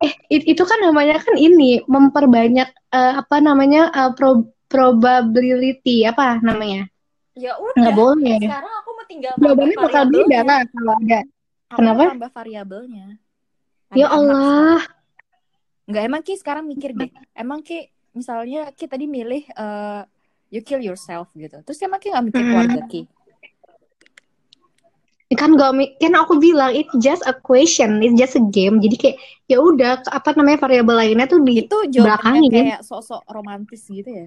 Eh, 0.00 0.14
it- 0.28 0.46
itu 0.48 0.62
kan 0.64 0.80
namanya 0.80 1.20
kan 1.20 1.36
ini 1.36 1.84
memperbanyak 1.84 2.68
eh, 2.90 3.12
apa 3.14 3.36
namanya 3.38 3.92
eh, 3.92 4.10
pro- 4.16 4.50
probability 4.66 6.02
apa 6.04 6.38
namanya? 6.40 6.88
ya 7.38 7.54
Nggak 7.56 7.94
udah 7.94 7.94
boleh. 7.94 8.38
sekarang 8.42 8.72
aku 8.82 8.90
mau 8.92 9.06
tinggal 9.06 9.32
Jawabannya 9.38 9.76
bakal 9.78 10.04
beda 10.10 10.38
lah 10.42 10.60
kalau 10.66 10.92
ada. 10.98 11.20
Aku 11.70 11.76
Kenapa? 11.78 12.02
tambah 12.10 12.30
variabelnya 12.34 13.06
Ada 13.90 13.96
Ya 13.96 14.06
Allah. 14.10 14.78
Enggak 15.86 16.02
emang 16.06 16.22
Ki 16.22 16.34
sekarang 16.34 16.64
mikir 16.66 16.90
deh. 16.94 17.10
Emang 17.34 17.62
Ki 17.62 17.86
misalnya 18.10 18.70
Ki 18.74 18.86
tadi 18.90 19.06
milih 19.06 19.46
eh, 19.46 20.02
you 20.50 20.62
kill 20.66 20.82
yourself 20.82 21.30
gitu. 21.34 21.62
Terus 21.62 21.78
emang 21.82 22.02
Ki 22.02 22.10
nggak 22.10 22.26
mikir 22.26 22.42
keluarga 22.46 22.80
Ki. 22.86 23.06
Kan 25.30 25.54
gak 25.54 25.70
kan 26.02 26.14
aku 26.18 26.42
bilang 26.42 26.74
it's 26.74 26.90
just 26.98 27.22
a 27.22 27.34
question 27.34 28.02
it's 28.02 28.18
just 28.18 28.34
a 28.34 28.42
game 28.50 28.82
jadi 28.82 28.96
kayak 28.98 29.16
ya 29.46 29.62
udah 29.62 30.02
apa 30.10 30.34
namanya 30.34 30.58
variabel 30.58 30.96
lainnya 30.98 31.26
tuh 31.26 31.38
di 31.46 31.62
Itu 31.62 31.86
belakangin. 31.86 32.50
kayak 32.50 32.82
sosok 32.82 33.22
romantis 33.30 33.86
gitu 33.86 34.10
ya. 34.10 34.26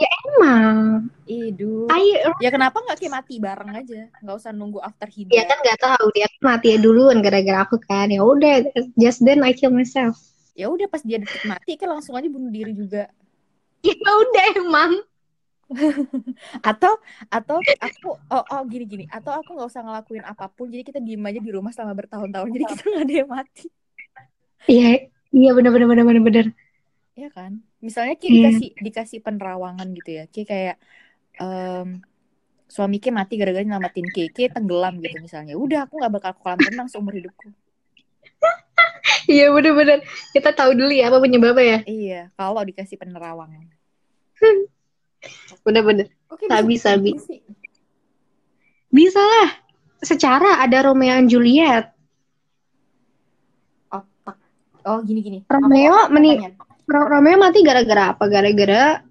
emang 0.00 1.08
Idu. 1.24 1.88
ayo 1.88 2.32
Ya 2.40 2.48
kenapa 2.48 2.80
nggak 2.80 2.96
Ki 2.96 3.08
mati 3.12 3.36
bareng 3.36 3.72
aja? 3.76 4.08
Nggak 4.20 4.36
usah 4.40 4.52
nunggu 4.52 4.80
after 4.80 5.08
dia 5.08 5.44
hida. 5.44 5.48
kan 5.48 5.58
nggak 5.60 5.78
tahu 5.78 6.06
dia 6.12 6.26
mati 6.40 6.68
duluan 6.80 7.20
gara-gara 7.20 7.64
aku 7.64 7.76
kan 7.80 8.08
ya 8.08 8.24
udah 8.24 8.64
just 8.96 9.20
then 9.24 9.44
I 9.44 9.52
kill 9.52 9.72
myself 9.72 10.16
Ya 10.52 10.68
udah 10.68 10.88
pas 10.88 11.00
dia 11.00 11.16
detik 11.16 11.44
mati 11.44 11.76
kan 11.76 11.88
langsung 11.88 12.12
aja 12.16 12.28
bunuh 12.28 12.48
diri 12.48 12.72
juga. 12.72 13.08
ya 13.80 13.96
udah 13.96 14.46
emang 14.56 14.92
Atau 16.70 16.92
atau 17.30 17.56
aku 17.78 18.18
oh, 18.18 18.44
oh 18.44 18.62
gini 18.66 18.84
gini. 18.86 19.04
Atau 19.06 19.30
aku 19.30 19.54
nggak 19.54 19.70
usah 19.70 19.82
ngelakuin 19.86 20.24
apa 20.26 20.50
pun. 20.50 20.66
Jadi 20.70 20.82
kita 20.82 20.98
diem 20.98 21.22
aja 21.22 21.38
di 21.38 21.50
rumah 21.50 21.70
selama 21.70 21.94
bertahun-tahun. 21.94 22.48
Jadi 22.50 22.64
kita 22.66 22.82
nggak 22.90 23.04
ada 23.06 23.14
yang 23.14 23.30
mati. 23.30 23.66
iya 24.68 25.08
iya 25.32 25.50
bener 25.56 25.72
bener 25.72 25.88
bener 25.88 26.04
bener 26.04 26.22
bener 26.22 26.46
Iya 27.16 27.28
kan? 27.32 27.64
Misalnya 27.80 28.14
Ki 28.20 28.28
Iya. 28.28 28.34
dikasih 28.36 28.68
dikasih 28.80 29.18
penerawangan 29.24 29.88
gitu 29.96 30.10
ya. 30.20 30.24
Ki 30.28 30.42
kayak 30.44 30.76
em, 31.40 32.00
suami 32.68 32.96
Ki 33.00 33.10
mati 33.12 33.36
gara-gara 33.40 33.64
nyelamatin 33.64 34.06
Ki. 34.10 34.28
Ki 34.32 34.48
tenggelam 34.52 35.00
gitu 35.00 35.16
misalnya. 35.22 35.56
Udah 35.56 35.84
aku 35.88 36.00
nggak 36.00 36.12
bakal 36.12 36.32
kolam 36.40 36.58
renang 36.60 36.88
seumur 36.88 37.14
hidupku. 37.16 37.50
iya 39.30 39.52
bener 39.52 39.72
bener 39.76 39.98
kita 40.32 40.50
tahu 40.56 40.72
dulu 40.72 40.90
ya 40.90 41.12
apa 41.12 41.20
penyebabnya 41.20 41.64
ya 41.64 41.78
Iya, 41.84 42.20
kalau 42.34 42.64
dikasih 42.64 42.96
penerawangan. 42.96 43.68
bener 45.60 45.82
bener 45.82 46.06
Oke, 46.28 46.46
Sabi, 46.46 46.66
bisa 46.70 46.88
sabi. 46.90 47.10
gitu 47.10 47.22
sih. 47.26 47.40
bisa 48.88 49.18
lah 49.18 49.48
secara 50.00 50.58
ada 50.58 50.82
Romeo 50.82 51.12
and 51.12 51.26
Juliet 51.26 51.92
Otak. 53.86 54.36
Oh, 54.82 55.00
gini-gini. 55.00 55.44
Romeo 55.44 55.92
Aku- 55.92 56.00
aku 56.02 56.12
meni- 56.14 56.38
tanya. 56.38 56.50
Ro- 56.86 57.08
Romeo 57.08 57.36
mati 57.36 57.60
gara-gara 57.60 58.10
apa 58.10 58.24
gara-gara 58.26 59.04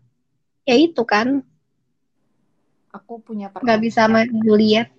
ya 0.63 0.75
itu 0.75 1.01
kan 1.01 1.39
Aku 2.89 3.21
punya 3.21 3.47
pertanyaan. 3.47 3.79
bisa 3.79 4.03
sama 4.03 4.25
Juliet 4.25 4.89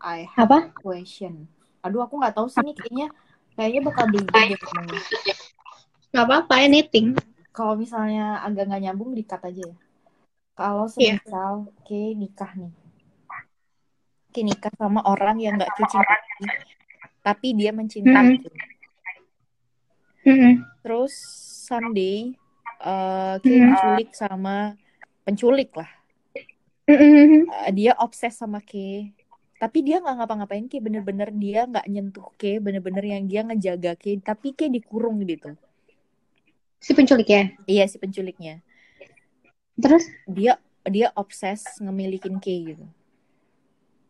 I 0.00 0.24
have 0.26 0.48
apa 0.48 0.58
a 0.66 0.74
question. 0.74 1.44
Aduh, 1.80 2.00
aku 2.00 2.16
nggak 2.16 2.32
tahu 2.32 2.48
sih 2.48 2.60
nih 2.62 2.72
kayaknya 2.74 3.06
kayaknya 3.52 3.80
bakal 3.84 4.04
belibet 4.06 4.32
deh 4.32 4.58
nggak 6.10 6.24
apa-apa 6.24 6.54
anything 6.58 7.12
Kalau 7.50 7.74
misalnya 7.74 8.40
agak 8.46 8.70
nggak 8.70 8.82
nyambung 8.86 9.10
dikat 9.18 9.40
aja 9.42 9.62
ya. 9.70 9.76
Kalau 10.54 10.86
Iya. 10.86 11.18
semisal 11.18 11.54
Ke 11.86 12.14
nikah 12.14 12.52
nih. 12.54 12.72
Ke 14.30 14.40
nikah 14.46 14.70
sama 14.78 15.02
orang 15.02 15.42
yang 15.42 15.58
nggak 15.58 15.74
cintai, 15.74 16.22
tapi 17.26 17.48
dia 17.58 17.74
mencintai. 17.74 18.38
Mm-mm. 20.22 20.54
Terus 20.84 21.14
someday 21.66 22.32
eh 22.80 23.34
Ke 23.42 23.50
Hmm. 23.50 23.66
diculik 23.74 24.10
sama 24.14 24.78
penculik 25.26 25.74
lah. 25.74 25.90
Eh, 26.86 27.72
dia 27.74 27.92
obses 27.98 28.38
sama 28.38 28.62
Ke. 28.62 29.10
Tapi 29.60 29.78
dia 29.84 30.00
nggak 30.00 30.16
ngapa-ngapain 30.22 30.70
Ke, 30.70 30.78
bener-bener 30.78 31.28
dia 31.34 31.66
nggak 31.66 31.86
nyentuh 31.90 32.30
Ke, 32.38 32.62
bener-bener 32.62 33.04
yang 33.04 33.24
dia 33.26 33.42
ngejaga 33.44 33.92
Ke, 33.98 34.16
tapi 34.22 34.54
Ke 34.54 34.70
dikurung 34.70 35.20
gitu. 35.26 35.52
Si 36.80 36.90
penculik 36.96 37.28
ya 37.28 37.52
Iya 37.68 37.84
si 37.86 38.00
penculiknya. 38.00 38.64
terus 39.76 40.08
Dia 40.24 40.56
dia 40.88 41.12
obses 41.12 41.64
ngemilikin 41.78 42.40
Ke 42.40 42.52
gitu. 42.72 42.86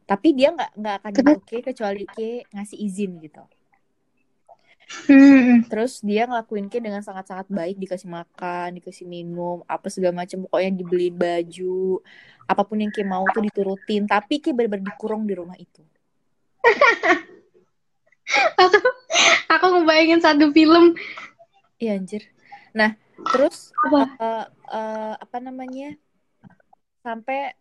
Tapi 0.07 0.35
dia 0.35 0.51
nggak 0.55 0.71
nggak 0.79 0.95
akan 1.03 1.11
Terus? 1.15 1.27
nyentuh 1.27 1.43
Ke 1.47 1.59
kecuali 1.63 2.05
Ke 2.07 2.47
ngasih 2.55 2.79
izin 2.79 3.19
gitu. 3.23 3.43
Mm-mm. 5.07 5.71
Terus 5.71 6.03
dia 6.03 6.27
ngelakuin 6.27 6.67
Ke 6.67 6.83
dengan 6.83 7.03
sangat-sangat 7.03 7.47
baik, 7.47 7.79
dikasih 7.79 8.11
makan, 8.11 8.79
dikasih 8.83 9.07
minum, 9.07 9.63
apa 9.71 9.87
segala 9.87 10.27
macam, 10.27 10.47
pokoknya 10.47 10.71
dibeliin 10.75 11.15
baju, 11.15 12.03
apa 12.51 12.63
pun 12.67 12.83
yang 12.83 12.91
Ke 12.91 13.07
mau 13.07 13.23
tuh 13.31 13.43
diturutin. 13.47 14.07
Tapi 14.11 14.43
Ke 14.43 14.51
bener-bener 14.51 14.91
dikurung 14.91 15.27
di 15.27 15.35
rumah 15.39 15.55
itu. 15.59 15.83
aku 18.63 18.79
aku 19.51 19.67
ngebayangin 19.75 20.21
satu 20.23 20.55
film 20.55 20.95
Iya 21.81 21.97
anjir. 21.97 22.29
Nah, 22.77 22.91
terus 23.35 23.73
Apa? 23.87 24.01
eh, 24.19 24.47
eh, 24.71 25.15
apa 25.19 25.37
namanya? 25.43 25.95
Sampai 27.01 27.57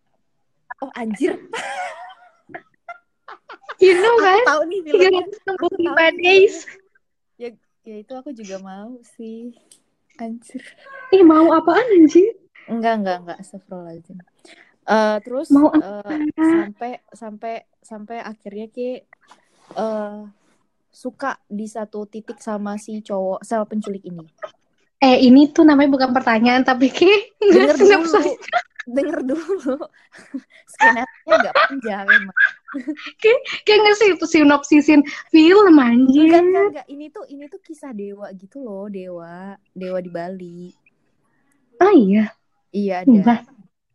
oh 0.84 0.92
anjir, 0.94 1.34
you 3.82 3.92
know 3.96 4.14
aku 4.16 4.24
kan 4.24 4.44
tahu 4.46 4.62
nih 4.68 4.80
filmnya. 4.84 5.22
365 5.48 5.48
tahu 5.48 6.12
days 6.20 6.56
Ya, 7.40 7.48
ya 7.88 7.96
itu 8.04 8.12
aku 8.12 8.36
juga 8.36 8.60
mau 8.60 9.00
sih. 9.16 9.56
Anjir. 10.20 10.60
ih 11.16 11.24
mau 11.24 11.48
apaan 11.56 11.88
anjir 11.96 12.36
Enggak, 12.68 13.00
enggak, 13.00 13.16
enggak. 13.24 13.38
Astagfirullahaladzim. 13.40 14.18
Eh 14.84 15.16
terus 15.24 15.48
Mau 15.50 15.72
eh, 15.72 16.16
sampai 16.36 16.92
sampai 17.10 17.54
sampai 17.80 18.18
akhirnya 18.20 18.68
ki 18.68 19.00
eh 19.74 20.20
suka 20.92 21.40
di 21.48 21.66
satu 21.70 22.04
titik 22.04 22.36
sama 22.42 22.76
si 22.76 23.00
cowok 23.00 23.40
sama 23.40 23.64
penculik 23.64 24.04
ini. 24.04 24.26
Eh 25.00 25.16
ini 25.26 25.48
tuh 25.48 25.64
namanya 25.64 25.90
bukan 25.96 26.10
pertanyaan 26.12 26.62
tapi 26.64 26.92
kayak 26.96 27.32
Denger 27.40 27.76
dulu. 27.80 28.36
Denger 28.84 29.20
dulu. 29.24 29.74
Skenario 30.72 31.32
agak 31.36 31.54
panjang 31.56 32.06
emang. 32.06 32.38
kayak 33.66 33.78
nggak 33.82 33.96
sih 33.98 34.08
itu 34.14 34.26
sinopsisin 34.28 35.00
film 35.34 35.74
anjir 35.80 36.30
Enggak, 36.30 36.42
enggak, 36.46 36.64
enggak. 36.70 36.86
Ini 36.86 37.04
tuh 37.10 37.24
ini 37.32 37.44
tuh 37.50 37.60
kisah 37.64 37.92
dewa 37.96 38.30
gitu 38.36 38.62
loh, 38.62 38.86
dewa, 38.86 39.56
dewa 39.74 39.98
di 40.04 40.10
Bali. 40.10 40.60
oh 41.80 41.92
iya 41.96 42.24
Iya 42.70 43.02
ada, 43.02 43.10
Enggak. 43.10 43.40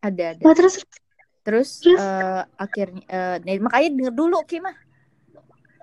ada, 0.04 0.24
ada. 0.36 0.44
Nah, 0.44 0.54
terus 0.58 0.76
Terus 1.46 1.70
Terus? 1.86 2.02
eh, 2.02 2.42
akhirnya, 2.58 3.04
eh, 3.06 3.36
nah, 3.46 3.54
makanya 3.70 3.90
denger 3.94 4.14
dulu, 4.18 4.36
oke 4.42 4.58
mah. 4.66 4.76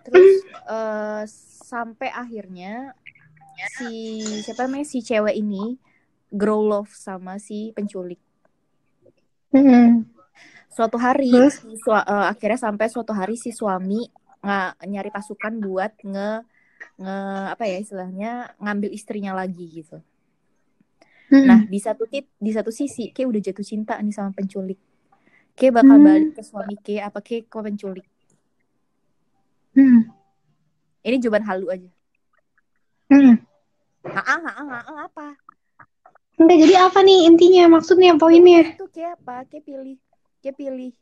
Terus 0.02 0.42
eh, 0.74 1.22
sampai 1.70 2.08
akhirnya 2.11 2.92
si 3.76 3.90
siapa 4.44 4.66
namanya 4.66 4.86
si 4.88 4.98
cewek 5.04 5.36
ini 5.36 5.76
grow 6.32 6.60
love 6.64 6.90
sama 6.92 7.36
si 7.36 7.70
penculik. 7.76 8.20
Mm-mm. 9.52 10.08
Suatu 10.72 10.96
hari, 10.96 11.28
Terus? 11.36 11.60
si 11.60 11.76
sua- 11.84 12.06
eh, 12.08 12.26
akhirnya 12.32 12.56
sampai 12.56 12.88
suatu 12.88 13.12
hari 13.12 13.36
si 13.36 13.52
suami 13.52 14.08
nggak 14.42 14.70
nyari 14.90 15.10
pasukan 15.12 15.54
buat 15.60 15.92
nge 16.02 16.30
nge 16.98 17.16
apa 17.54 17.64
ya 17.68 17.76
istilahnya 17.84 18.30
ngambil 18.58 18.90
istrinya 18.90 19.32
lagi 19.36 19.64
gitu. 19.68 20.00
Mm-mm. 21.32 21.46
Nah, 21.48 21.60
di 21.68 21.78
satu 21.80 22.04
tip, 22.08 22.24
di 22.40 22.50
satu 22.56 22.70
sisi, 22.72 23.12
Ke 23.14 23.22
udah 23.28 23.40
jatuh 23.40 23.66
cinta 23.66 23.94
nih 24.00 24.14
sama 24.14 24.30
penculik. 24.32 24.78
Ke 25.58 25.68
bakal 25.68 26.00
Hmm. 26.00 26.06
balik 26.06 26.32
ke 26.36 26.42
suami 26.44 26.74
Ke, 26.80 27.00
apa 27.04 27.20
Ke 27.20 27.44
ke 27.44 27.58
penculik? 27.60 28.06
Mm-mm. 29.76 30.12
Ini 31.02 31.16
jawaban 31.18 31.44
halu 31.48 31.66
aja. 31.72 31.90
Mm-mm. 33.12 33.37
Ah, 34.09 34.25
ah, 34.25 34.40
ah, 34.40 34.57
ah, 34.57 34.83
ah, 34.88 34.98
apa? 35.05 35.27
Enggak 36.40 36.59
jadi 36.64 36.75
apa 36.88 36.98
nih 37.05 37.29
intinya 37.29 37.77
maksudnya 37.77 38.16
poinnya 38.16 38.72
Itu 38.72 38.88
Ke 38.88 39.12
apa? 39.12 39.44
Ke 39.44 39.61
pilih, 39.61 40.01
Ke 40.40 40.57
pilih 40.57 40.96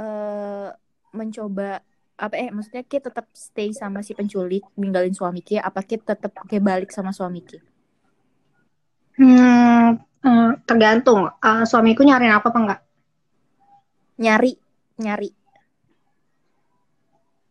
eh 0.00 0.68
mencoba 1.12 1.84
apa 2.16 2.34
eh 2.40 2.48
maksudnya 2.48 2.80
Ki 2.80 2.96
tetap 2.96 3.28
stay 3.36 3.76
sama 3.76 4.00
si 4.00 4.16
penculik 4.16 4.64
ninggalin 4.80 5.12
suami 5.12 5.44
Ki 5.44 5.60
apa 5.60 5.84
Ki 5.84 6.00
tetap 6.00 6.32
kayak 6.48 6.64
balik 6.64 6.90
sama 6.90 7.12
suami 7.12 7.44
Ki 7.44 7.60
Hmm, 9.20 10.00
eh, 10.24 10.50
tergantung. 10.64 11.28
Eh, 11.44 11.64
suamiku 11.68 12.00
nyariin 12.00 12.32
apa 12.32 12.48
apa 12.48 12.56
enggak? 12.56 12.80
nyari 14.20 14.52
nyari 15.00 15.28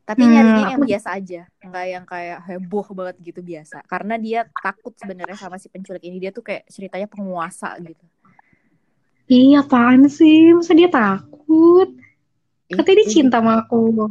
tapi 0.09 0.25
Hmm, 0.25 0.33
nyarinya 0.33 0.63
yang 0.73 0.81
aku- 0.81 0.89
biasa 0.89 1.09
aja 1.13 1.41
nggak 1.61 1.85
yang 1.85 2.05
kayak 2.09 2.37
heboh 2.49 2.87
banget 2.97 3.15
gitu 3.21 3.41
biasa 3.45 3.77
karena 3.85 4.15
dia 4.17 4.39
takut 4.57 4.93
sebenarnya 4.97 5.37
sama 5.37 5.61
si 5.61 5.69
penculik 5.69 6.01
ini 6.01 6.17
dia 6.17 6.33
tuh 6.33 6.41
kayak 6.41 6.65
ceritanya 6.65 7.05
penguasa 7.05 7.77
gitu 7.77 8.01
Iya, 9.29 9.61
apaan 9.61 10.09
sih? 10.09 10.57
Masa 10.57 10.73
dia 10.73 10.89
takut? 10.89 11.85
Ih, 12.65 12.73
Katanya 12.73 12.97
dia 12.97 13.05
ih, 13.05 13.13
cinta 13.13 13.37
sama 13.37 13.61
aku. 13.61 14.09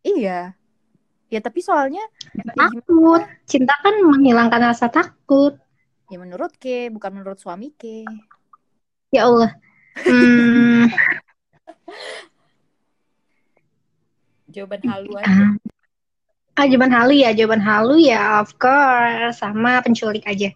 iya 0.00 0.56
ya 1.28 1.40
tapi 1.44 1.60
soalnya 1.60 2.00
ya 2.32 2.52
Takut. 2.56 3.20
Cinta 3.44 3.76
kan 3.84 3.94
menghilangkan 4.00 4.72
rasa 4.72 4.88
takut. 4.88 5.60
ya 6.08 6.16
menurut 6.16 6.56
Ke 6.56 6.88
bukan 6.88 7.10
menurut 7.20 7.36
suami 7.36 7.68
Ke 7.76 8.06
Ya 9.12 9.28
Allah. 9.28 9.52
Hmm, 10.08 10.88
jawaban 14.56 14.80
halu 14.88 15.12
aja 15.20 15.28
ah, 16.56 16.64
jawaban 16.64 16.88
halu 16.88 17.14
ya, 17.20 17.30
jawaban 17.36 17.60
halu 17.60 18.00
ya, 18.00 18.40
of 18.40 18.56
course, 18.56 19.36
sama 19.36 19.84
penculik 19.84 20.24
aja. 20.24 20.48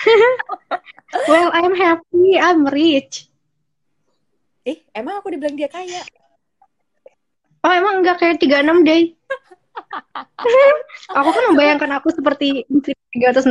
well, 1.30 1.50
I'm 1.50 1.74
happy, 1.74 2.38
I'm 2.38 2.62
rich. 2.70 3.26
eh 4.62 4.78
emang 4.94 5.18
aku 5.18 5.34
dibilang 5.34 5.58
dia 5.58 5.66
kaya 5.66 6.04
Oh, 7.60 7.72
emang 7.74 8.00
enggak 8.00 8.22
kayak 8.22 8.38
36 8.40 8.86
deh. 8.86 9.02
aku 11.18 11.28
kan 11.34 11.44
membayangkan 11.52 11.90
aku 11.98 12.08
seperti 12.14 12.64
365 13.12 13.50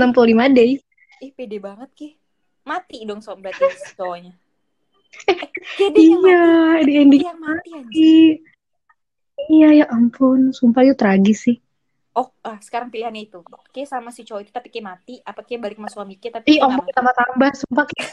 days. 0.55 0.79
ih 1.19 1.35
pede 1.35 1.59
banget 1.59 1.89
Ki 1.91 2.07
mati 2.63 3.03
dong 3.03 3.19
so 3.19 3.35
berarti 3.35 3.59
si 3.75 3.91
cowoknya 3.99 4.31
eh, 5.27 6.03
yang 6.07 6.21
Iya, 6.21 6.39
mati 6.39 6.85
di 6.85 6.93
ending 6.99 7.21
dia 7.23 7.29
yang 7.33 7.39
mati 7.41 7.69
mati. 7.73 8.13
Iya, 9.49 9.69
ya 9.81 9.85
ampun, 9.89 10.53
sumpah 10.53 10.85
itu 10.85 10.93
tragis 10.93 11.39
sih. 11.49 11.57
Oh, 12.13 12.27
ah, 12.43 12.59
sekarang 12.59 12.91
pilihannya 12.91 13.31
itu. 13.31 13.39
Ki 13.71 13.85
sama 13.87 14.11
si 14.11 14.27
cowok 14.27 14.41
itu 14.43 14.51
tapi 14.51 14.67
Ki 14.69 14.81
mati, 14.83 15.21
apa 15.23 15.41
Ki 15.45 15.55
balik 15.57 15.79
sama 15.79 15.89
suami 15.89 16.19
Ki 16.19 16.29
tapi 16.29 16.57
Ih, 16.57 16.59
omong 16.59 16.83
mati? 16.85 16.93
tambah-tambah, 16.93 17.51
sumpah 17.55 17.85
kayak, 17.87 18.09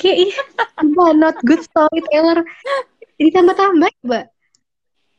kayak 0.00 0.16
ih, 0.26 0.32
sumpah 0.80 1.10
not 1.12 1.36
good 1.44 1.60
storyteller. 1.60 2.40
Jadi 3.20 3.30
tambah-tambah, 3.36 3.90
Mbak. 4.06 4.24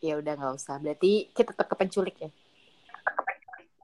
Ya 0.02 0.18
udah 0.18 0.34
nggak 0.34 0.54
usah. 0.58 0.82
Berarti 0.82 1.30
kita 1.38 1.54
tetap 1.54 1.70
ke 1.70 1.76
penculik 1.78 2.18
ya. 2.18 2.30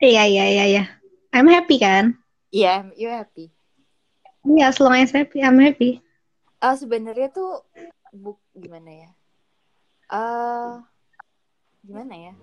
Iya, 0.01 0.23
iya, 0.25 0.43
iya, 0.49 0.63
iya. 0.65 0.83
I'm 1.29 1.45
happy 1.45 1.77
kan? 1.77 2.17
Iya, 2.49 2.81
I'm- 2.81 2.95
you 2.97 3.13
happy. 3.13 3.53
Iya, 4.47 4.73
as 4.73 4.79
long 4.81 4.97
as 4.97 5.13
happy, 5.13 5.43
I'm 5.45 5.59
happy. 5.61 6.01
Ah, 6.57 6.73
sebenarnya 6.73 7.27
tuh 7.29 7.61
buk 8.13 8.37
gimana 8.57 8.89
ya? 8.89 9.09
Eh, 10.11 10.73
gimana 11.85 12.13
ya? 12.15 12.33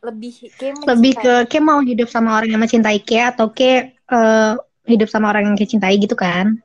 Lebih 0.00 0.32
kayak 0.56 0.74
Lebih 0.88 1.12
ke, 1.18 1.32
kayak 1.50 1.64
mau 1.64 1.80
hidup 1.84 2.08
sama 2.08 2.38
orang 2.38 2.50
yang 2.56 2.62
mencintai 2.62 2.98
Kia 3.04 3.34
atau 3.34 3.52
kayak 3.52 3.98
eh, 4.08 4.52
hidup 4.88 5.08
sama 5.12 5.28
orang 5.34 5.52
yang 5.52 5.56
Kia 5.58 5.68
cintai 5.76 5.94
gitu 6.00 6.16
kan? 6.16 6.56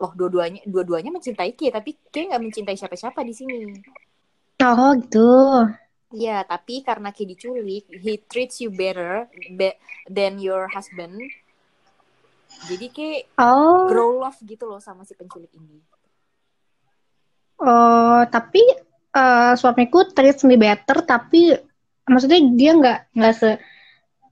Loh, 0.00 0.12
dua-duanya 0.18 0.60
dua-duanya 0.66 1.10
mencintai 1.14 1.54
Ki, 1.54 1.70
tapi 1.70 1.96
Ki 2.12 2.28
nggak 2.28 2.42
mencintai 2.42 2.76
siapa-siapa 2.76 3.20
di 3.22 3.34
sini. 3.34 3.60
Oh, 4.62 4.90
gitu. 5.00 5.22
Iya, 6.14 6.46
tapi 6.46 6.74
karena 6.86 7.08
Ki 7.16 7.24
diculik, 7.26 7.84
he 8.04 8.12
treats 8.30 8.56
you 8.62 8.70
better 8.70 9.26
be- 9.58 9.78
than 10.10 10.38
your 10.38 10.70
husband. 10.70 11.14
Jadi 12.68 12.86
Ki 12.96 13.08
Oh, 13.38 13.86
grow 13.90 14.10
love 14.22 14.38
gitu 14.42 14.64
loh 14.70 14.80
sama 14.82 15.02
si 15.08 15.14
penculik 15.18 15.50
ini. 15.54 15.78
Oh, 17.60 18.22
tapi 18.26 18.62
eh, 19.14 19.52
suamiku 19.54 20.10
treats 20.10 20.42
me 20.42 20.58
better, 20.58 21.04
tapi 21.06 21.54
maksudnya 22.08 22.40
dia 22.52 22.70
nggak 22.74 22.98
nggak 23.16 23.34
se 23.34 23.50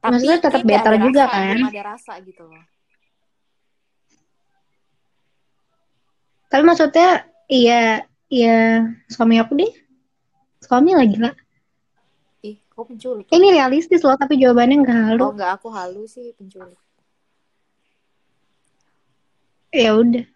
Tapi 0.02 0.18
Maksudnya 0.18 0.38
tetap 0.42 0.62
better 0.66 0.92
ada 0.98 1.04
juga 1.06 1.22
rasa, 1.30 1.38
kan? 1.38 1.58
ada 1.62 1.82
rasa 1.94 2.12
gitu 2.26 2.42
loh. 2.42 2.64
Tapi 6.50 6.62
maksudnya 6.66 7.10
iya 7.46 8.02
iya 8.26 8.82
suami 9.06 9.38
aku 9.38 9.54
deh. 9.62 9.72
Suami 10.58 10.98
lagi 10.98 11.22
lah. 11.22 11.30
Ih, 12.42 12.58
kok 12.66 12.90
penculik? 12.90 13.30
Ini 13.30 13.62
realistis 13.62 14.02
loh, 14.02 14.18
tapi 14.18 14.42
jawabannya 14.42 14.76
nggak 14.82 15.00
halu. 15.14 15.22
Oh, 15.22 15.34
nggak 15.38 15.52
aku 15.62 15.68
halu 15.70 16.02
sih 16.10 16.34
penculik. 16.34 16.82
Ya 19.70 19.94
udah. 19.94 20.26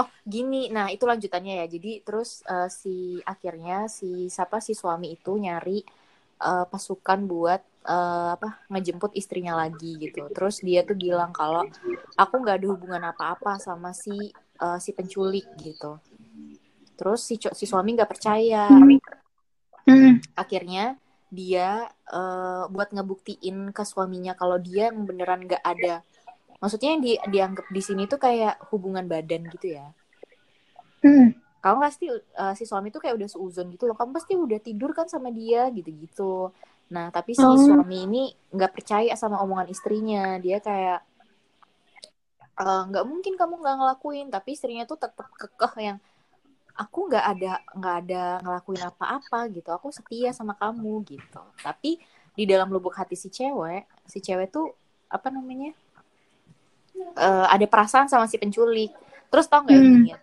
Oh, 0.00 0.08
gini. 0.24 0.72
Nah, 0.72 0.88
itu 0.88 1.04
lanjutannya 1.04 1.60
ya. 1.64 1.66
Jadi 1.68 2.00
terus 2.00 2.40
eh, 2.48 2.68
si 2.72 3.20
akhirnya 3.20 3.84
si 3.92 4.32
siapa 4.32 4.58
si 4.64 4.72
suami 4.72 5.12
itu 5.12 5.36
nyari 5.36 5.84
eh, 6.40 6.64
pasukan 6.66 7.20
buat 7.28 7.60
eh, 7.84 8.30
apa 8.36 8.64
ngejemput 8.72 9.12
istrinya 9.12 9.60
lagi 9.60 10.00
gitu. 10.00 10.32
Terus 10.32 10.64
dia 10.64 10.80
tuh 10.88 10.96
bilang 10.96 11.30
kalau 11.36 11.68
aku 12.16 12.34
nggak 12.40 12.56
ada 12.64 12.68
hubungan 12.72 13.02
apa-apa 13.12 13.60
sama 13.60 13.92
si 13.92 14.32
eh, 14.36 14.78
si 14.80 14.90
penculik 14.96 15.46
gitu. 15.60 16.00
Terus 16.96 17.20
si 17.28 17.36
si 17.36 17.64
suami 17.68 17.96
nggak 17.96 18.10
percaya. 18.10 18.68
Hmm. 19.80 20.22
akhirnya 20.36 20.94
dia 21.32 21.88
eh, 21.88 22.64
buat 22.68 22.88
ngebuktiin 22.94 23.74
ke 23.74 23.82
suaminya 23.82 24.36
kalau 24.38 24.60
dia 24.60 24.92
beneran 24.92 25.46
nggak 25.46 25.64
ada 25.64 26.04
maksudnya 26.60 26.92
yang 26.92 27.02
di, 27.02 27.12
dianggap 27.18 27.66
di 27.68 27.80
sini 27.80 28.04
tuh 28.04 28.16
kayak 28.16 28.68
hubungan 28.70 29.04
badan 29.04 29.48
gitu 29.50 29.74
ya? 29.74 29.90
Hmm. 31.00 31.32
kamu 31.60 31.76
pasti 31.80 32.06
eh, 32.08 32.54
si 32.56 32.64
suami 32.64 32.88
tuh 32.88 33.00
kayak 33.00 33.20
udah 33.20 33.28
seuzon 33.28 33.68
gitu 33.68 33.84
loh. 33.84 33.92
Kamu 33.92 34.16
pasti 34.16 34.32
udah 34.32 34.60
tidur 34.60 34.92
kan 34.92 35.08
sama 35.08 35.28
dia 35.28 35.68
gitu-gitu. 35.68 36.52
Nah 36.88 37.12
tapi 37.12 37.36
si 37.36 37.44
Oh. 37.44 37.52
suami 37.56 38.08
ini 38.08 38.22
nggak 38.48 38.72
percaya 38.72 39.12
sama 39.12 39.40
omongan 39.40 39.68
istrinya. 39.68 40.40
Dia 40.40 40.56
kayak 40.60 41.04
"Eh, 42.60 42.82
nggak 42.88 43.04
mungkin 43.04 43.34
kamu 43.40 43.54
nggak 43.60 43.76
ngelakuin. 43.80 44.26
Tapi 44.32 44.48
istrinya 44.56 44.84
tuh 44.84 44.96
tetap 45.00 45.28
kekeh 45.36 45.72
yang 45.80 45.98
aku 46.76 47.08
nggak 47.12 47.24
ada 47.28 47.52
nggak 47.76 47.96
ada 48.04 48.22
ngelakuin 48.40 48.82
apa-apa 48.88 49.38
gitu. 49.52 49.68
Aku 49.72 49.88
setia 49.92 50.32
sama 50.32 50.56
kamu 50.56 51.04
gitu. 51.08 51.42
Tapi 51.60 52.00
di 52.32 52.44
dalam 52.48 52.68
lubuk 52.72 52.96
hati 52.96 53.16
si 53.16 53.28
cewek 53.28 53.84
si 54.08 54.20
cewek 54.20 54.48
tuh 54.48 54.72
apa 55.12 55.28
namanya 55.28 55.76
Eh, 57.00 57.46
ada 57.48 57.66
perasaan 57.66 58.06
sama 58.06 58.24
si 58.24 58.36
penculik 58.36 58.92
terus 59.28 59.46
tau 59.46 59.60
nggak 59.60 59.72
Hmm. 59.72 59.84
endingnya 59.84 60.16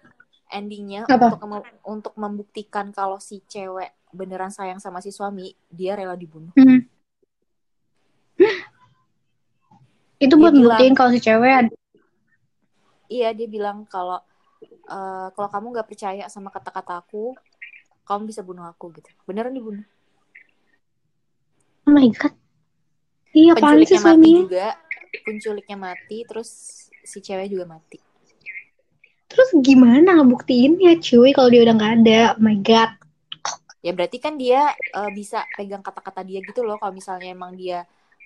endingnya 0.49 1.01
Apa? 1.05 1.35
untuk 1.35 1.41
mem- 1.45 1.79
untuk 1.83 2.13
membuktikan 2.15 2.89
kalau 2.89 3.19
si 3.19 3.43
cewek 3.43 3.91
beneran 4.09 4.49
sayang 4.49 4.79
sama 4.79 4.97
si 4.97 5.11
suami 5.11 5.51
dia 5.67 5.93
rela 5.93 6.13
dibunuh 6.13 6.53
Hmm. 6.55 6.85
Itu 10.17 10.33
Dia 10.33 10.41
buat 10.41 10.53
bilang- 10.53 10.69
buktiin 10.73 10.93
kalau 10.93 11.11
si 11.11 11.19
cewek 11.19 11.53
ada. 11.53 11.75
iya 13.07 13.29
dia 13.31 13.47
bilang 13.47 13.85
kalau 13.85 14.17
eh, 14.65 15.27
kalau 15.31 15.49
kamu 15.49 15.65
nggak 15.71 15.87
percaya 15.87 16.23
sama 16.27 16.49
kata-kata 16.49 16.99
aku 16.99 17.37
kamu 18.03 18.25
bisa 18.25 18.41
bunuh 18.41 18.65
aku 18.65 18.89
gitu 18.95 19.09
beneran 19.23 19.53
dibunuh 19.53 19.85
Oh 21.83 21.93
my 21.93 22.09
god. 22.11 22.35
Iya, 23.31 23.55
apaan 23.55 23.79
sih 23.79 23.95
suaminya? 23.95 24.43
juga 24.43 24.67
penculiknya 25.25 25.77
mati 25.79 26.17
terus 26.29 26.49
si 27.11 27.17
cewek 27.25 27.47
juga 27.53 27.65
mati 27.75 27.97
Terus 29.31 29.49
gimana 29.67 30.09
ngebuktiinnya 30.17 30.91
cuy 31.03 31.29
kalau 31.35 31.49
dia 31.51 31.61
udah 31.67 31.75
nggak 31.77 31.93
ada? 32.01 32.19
Oh 32.35 32.41
my 32.41 32.57
god. 32.63 32.89
ya 33.85 33.91
berarti 33.95 34.17
kan 34.19 34.33
dia 34.41 34.73
eh, 34.73 35.11
bisa 35.13 35.45
pegang 35.55 35.83
kata-kata 35.85 36.21
dia 36.25 36.39
gitu 36.43 36.61
loh 36.67 36.77
kalau 36.81 36.93
misalnya 36.99 37.29
emang 37.31 37.53
dia 37.55 37.85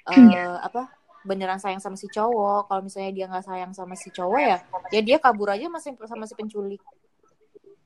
Hmm. 0.10 0.34
apa 0.67 0.89
beneran 1.22 1.62
sayang 1.62 1.78
sama 1.78 1.94
si 1.94 2.10
cowok 2.10 2.65
kalau 2.65 2.82
misalnya 2.82 3.12
dia 3.13 3.26
nggak 3.30 3.46
sayang 3.46 3.72
sama 3.78 3.94
si 3.94 4.10
cowok 4.10 4.41
ya 4.41 4.58
ya 4.89 5.00
dia 5.06 5.17
kabur 5.22 5.54
aja 5.54 5.70
masih 5.70 5.94
sama 6.10 6.26
si 6.26 6.34
penculik 6.34 6.82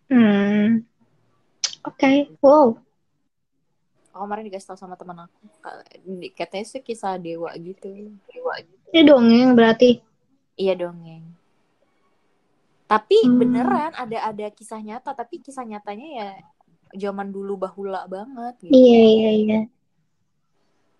Hmm. 0.09 0.85
Oke. 1.85 2.29
Wow. 2.41 2.77
aku 4.15 4.23
kemarin 4.23 4.47
dikasih 4.47 4.67
tau 4.71 4.79
sama 4.79 4.95
teman 4.95 5.27
aku 5.27 5.39
Ka- 5.59 5.83
katanya 6.39 6.65
sih 6.71 6.81
kisah 6.87 7.19
dewa 7.19 7.51
gitu 7.59 7.91
Ini 8.95 9.03
dongeng 9.03 9.51
berarti. 9.53 9.99
iya 10.55 10.71
dongeng 10.71 11.35
tapi 12.85 13.17
Hmm. 13.27 13.35
beneran 13.35 13.91
ada 13.91 14.17
ada 14.23 14.47
kisah 14.47 14.79
nyata 14.79 15.11
tapi 15.11 15.43
kisah 15.43 15.67
nyatanya 15.67 16.07
ya 16.07 16.27
zaman 16.95 17.27
dulu 17.27 17.59
bahula 17.59 18.07
banget 18.07 18.55
gitu 18.61 18.71
Iya, 18.71 19.01
iya, 19.03 19.29
iya. 19.35 19.59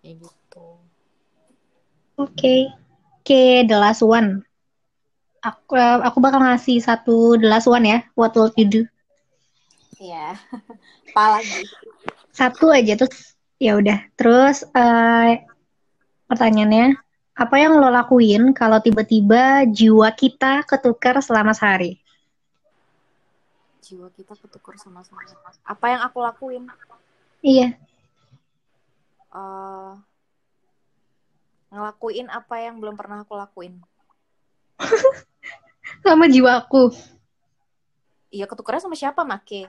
ya 0.02 0.12
gitu 0.12 0.68
Oke. 2.16 2.68
Oke, 3.16 3.64
the 3.64 3.76
last 3.76 4.00
one. 4.00 4.40
Aku, 5.40 5.76
aku 5.76 6.16
bakal 6.18 6.40
ngasih 6.40 6.80
satu 6.80 7.36
the 7.36 7.44
last 7.44 7.64
one 7.64 7.84
ya. 7.84 8.00
What 8.12 8.32
will 8.32 8.48
you 8.56 8.64
do? 8.64 8.82
Iya. 9.96 10.32
Apalagi. 11.12 11.64
Satu 12.30 12.72
aja 12.72 12.96
terus 12.96 13.36
ya 13.56 13.76
udah. 13.76 14.00
Terus 14.16 14.64
eh, 14.64 15.44
pertanyaannya, 16.24 16.96
apa 17.36 17.54
yang 17.60 17.76
lo 17.76 17.92
lakuin 17.92 18.56
kalau 18.56 18.80
tiba-tiba 18.80 19.68
jiwa 19.68 20.08
kita 20.10 20.64
ketukar 20.64 21.20
selama 21.20 21.52
sehari? 21.52 22.00
Jiwa 23.84 24.08
kita 24.10 24.34
ketukur 24.34 24.74
sama 24.80 25.04
sama. 25.04 25.20
Apa 25.62 25.86
yang 25.92 26.00
aku 26.02 26.18
lakuin? 26.18 26.64
Iya, 27.44 27.76
Eh, 29.36 29.92
ngelakuin 31.68 32.32
apa 32.32 32.56
yang 32.56 32.80
belum 32.80 32.96
pernah 32.96 33.20
aku 33.20 33.36
lakuin. 33.36 33.76
sama 36.06 36.24
jiwaku. 36.24 36.88
Iya, 38.32 38.48
ketukernya 38.48 38.80
sama 38.80 38.96
siapa, 38.96 39.28
Make? 39.28 39.68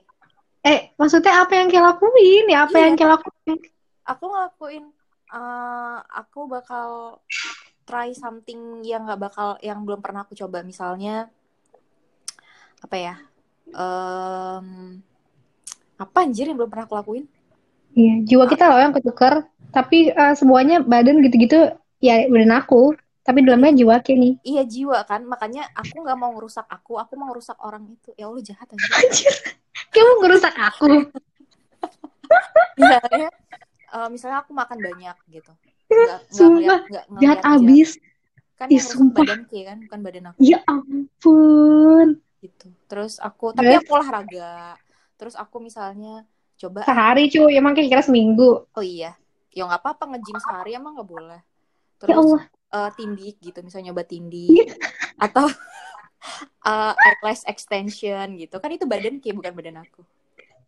Eh, 0.63 0.79
maksudnya 0.95 1.43
apa 1.43 1.51
yang 1.59 1.67
kayak 1.67 1.83
lakuin? 1.83 2.45
Ya 2.47 2.63
apa 2.63 2.77
Iya. 2.79 2.83
yang 2.87 2.95
kayak 2.95 3.11
lakuin? 3.19 3.59
Aku 4.07 4.23
ngelakuin 4.31 4.85
eh, 5.27 5.97
aku 6.15 6.39
bakal 6.47 7.19
try 7.87 8.11
something 8.11 8.83
yang 8.83 9.07
nggak 9.07 9.31
bakal 9.31 9.55
yang 9.63 9.87
belum 9.87 10.03
pernah 10.03 10.27
aku 10.27 10.35
coba. 10.35 10.59
Misalnya 10.61 11.31
apa 12.83 12.95
ya? 12.99 13.15
Em, 13.71 14.99
apa 15.95 16.17
anjir 16.19 16.51
yang 16.51 16.59
belum 16.59 16.67
pernah 16.67 16.83
aku 16.83 16.99
lakuin? 16.99 17.25
Iya, 17.95 18.21
jiwa 18.27 18.45
kita 18.51 18.67
loh 18.67 18.83
yang 18.83 18.93
ketukar. 18.93 19.47
Tapi 19.71 20.11
eh, 20.11 20.35
semuanya 20.35 20.83
badan 20.83 21.23
gitu-gitu 21.23 21.79
ya 22.03 22.27
badan 22.27 22.51
aku. 22.59 22.93
Tapi 23.23 23.43
dalamnya 23.43 23.83
jiwa 23.83 23.99
nih. 24.03 24.33
Iya 24.43 24.63
jiwa 24.63 25.03
kan, 25.03 25.27
makanya 25.27 25.67
aku 25.75 25.99
nggak 25.99 26.15
mau 26.15 26.31
ngerusak 26.31 26.63
aku, 26.71 26.95
aku 26.95 27.19
mau 27.19 27.27
ngerusak 27.31 27.59
orang 27.59 27.83
itu. 27.91 28.15
Ya 28.15 28.31
Allah 28.31 28.43
jahat 28.43 28.67
aja. 28.71 28.87
Anjir, 29.03 29.35
kamu 29.91 30.11
ngerusak 30.23 30.55
aku. 30.55 31.11
misalnya 32.79 33.27
eh, 33.95 34.07
misalnya 34.11 34.37
aku 34.43 34.51
makan 34.55 34.79
banyak 34.79 35.17
gitu 35.31 35.51
Sumpah, 36.27 36.79
ngeliat 36.87 37.19
Jahat 37.21 37.39
jiwa. 37.41 37.55
abis. 37.57 37.89
kan 38.57 38.67
Ih, 38.73 38.81
sumpah. 38.81 39.21
badan 39.23 39.41
Ki 39.45 39.59
kan 39.69 39.77
bukan 39.85 39.99
badan 40.01 40.25
aku 40.33 40.39
Ya 40.41 40.57
ampun. 40.65 42.07
gitu 42.37 42.67
terus 42.85 43.17
aku 43.17 43.49
tapi 43.53 43.73
aku 43.73 43.91
olahraga 43.97 44.77
terus 45.17 45.33
aku 45.33 45.57
misalnya 45.57 46.21
coba 46.57 46.85
Sehari 46.85 47.29
cuy, 47.29 47.53
emang 47.57 47.73
kayak 47.73 47.89
kira 47.89 48.03
seminggu. 48.05 48.65
oh 48.69 48.85
iya 48.85 49.13
ya 49.53 49.65
nggak 49.65 49.81
apa-apa 49.81 50.03
nge-gym 50.13 50.37
sehari 50.37 50.77
emang 50.77 50.93
nggak 50.97 51.09
boleh 51.09 51.41
Ya 51.41 51.97
terus 52.01 52.17
Allah. 52.17 52.41
eh, 52.77 52.89
tindik 52.93 53.35
gitu 53.41 53.57
misalnya 53.65 53.89
nyoba 53.89 54.05
tindik 54.05 54.69
atau 55.25 55.49
eh, 56.69 56.93
eyelash 56.93 57.45
extension 57.49 58.25
gitu 58.37 58.55
kan 58.61 58.69
itu 58.69 58.85
badan 58.85 59.17
Ki 59.21 59.33
bukan 59.33 59.53
badan 59.53 59.81
aku 59.81 60.01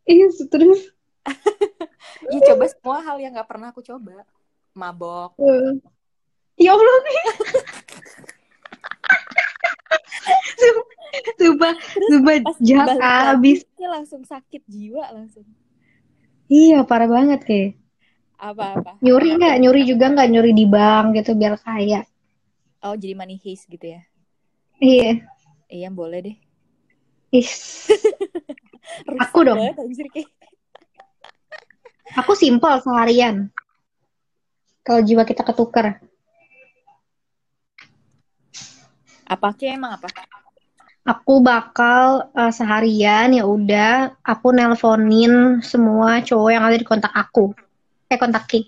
Iya, 0.09 0.25
terus. 0.49 0.89
ya 2.33 2.39
coba 2.49 2.65
semua 2.65 2.97
hal 3.05 3.17
yang 3.21 3.37
nggak 3.37 3.45
pernah 3.45 3.69
aku 3.69 3.85
coba 3.85 4.25
mabok 4.73 5.33
eh, 5.39 5.77
Ya 6.59 6.75
Allah. 6.75 6.95
Sumpah, 11.39 11.73
sumpah 12.11 12.35
pas 12.45 12.57
jahat 12.61 12.87
balik 12.87 13.01
lagi, 13.01 13.31
abis. 13.33 13.59
dia 13.73 13.89
langsung 13.89 14.21
sakit 14.21 14.61
jiwa 14.67 15.05
langsung 15.09 15.47
Iya, 16.49 16.81
parah 16.81 17.05
banget 17.05 17.45
kayak. 17.45 17.71
apa-apa 18.35 18.97
Nyuri 18.99 19.35
nggak? 19.35 19.55
Nyuri 19.59 19.81
juga 19.85 20.09
nggak? 20.09 20.27
Nyuri 20.29 20.51
di 20.51 20.65
bank 20.65 21.13
gitu 21.15 21.33
biar 21.33 21.55
kaya. 21.57 22.03
oh 22.81 22.95
jadi 22.95 23.13
money 23.13 23.35
heist 23.37 23.67
gitu 23.67 23.95
ya 23.95 24.01
Iya. 24.79 25.23
iya 25.67 25.89
boleh 25.89 26.19
deh 26.23 26.37
Is. 27.29 27.85
Aku 29.21 29.45
dong. 29.45 29.61
Aku 32.17 32.33
simpel 32.33 32.81
seharian. 32.81 33.53
Kalau 34.89 35.05
jiwa 35.05 35.21
kita 35.21 35.45
ketukar. 35.45 36.01
apa 39.29 39.53
Ki 39.53 39.69
emang 39.69 39.93
apa 39.93 40.09
Aku 41.05 41.45
bakal 41.45 42.33
eh, 42.33 42.49
seharian 42.49 43.29
ya 43.29 43.45
udah 43.45 44.17
aku 44.25 44.49
nelponin 44.49 45.61
semua 45.61 46.25
cowok 46.25 46.49
yang 46.49 46.65
ada 46.65 46.73
di 46.73 46.81
kontak 46.81 47.13
aku. 47.13 47.53
Eh 48.09 48.17
kontak 48.17 48.49
Ki. 48.49 48.65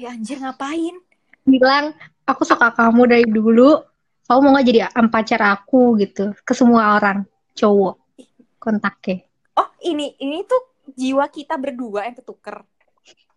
ya 0.00 0.08
anjir 0.16 0.40
ngapain 0.40 0.96
Bilang 1.44 1.92
aku 2.24 2.48
suka 2.48 2.72
kamu 2.72 3.04
dari 3.04 3.28
dulu. 3.28 3.84
Kamu 4.24 4.40
mau 4.40 4.56
nggak 4.56 4.64
jadi 4.64 4.80
pacar 5.12 5.44
aku 5.44 6.00
gitu 6.00 6.32
ke 6.40 6.56
semua 6.56 6.96
orang 6.96 7.28
cowok 7.52 8.00
kontaknya. 8.56 9.28
oh 9.60 9.68
ini 9.84 10.16
ini 10.16 10.40
tuh 10.48 10.88
jiwa 10.96 11.28
kita 11.28 11.60
berdua 11.60 12.08
yang 12.08 12.16
ketuker 12.16 12.64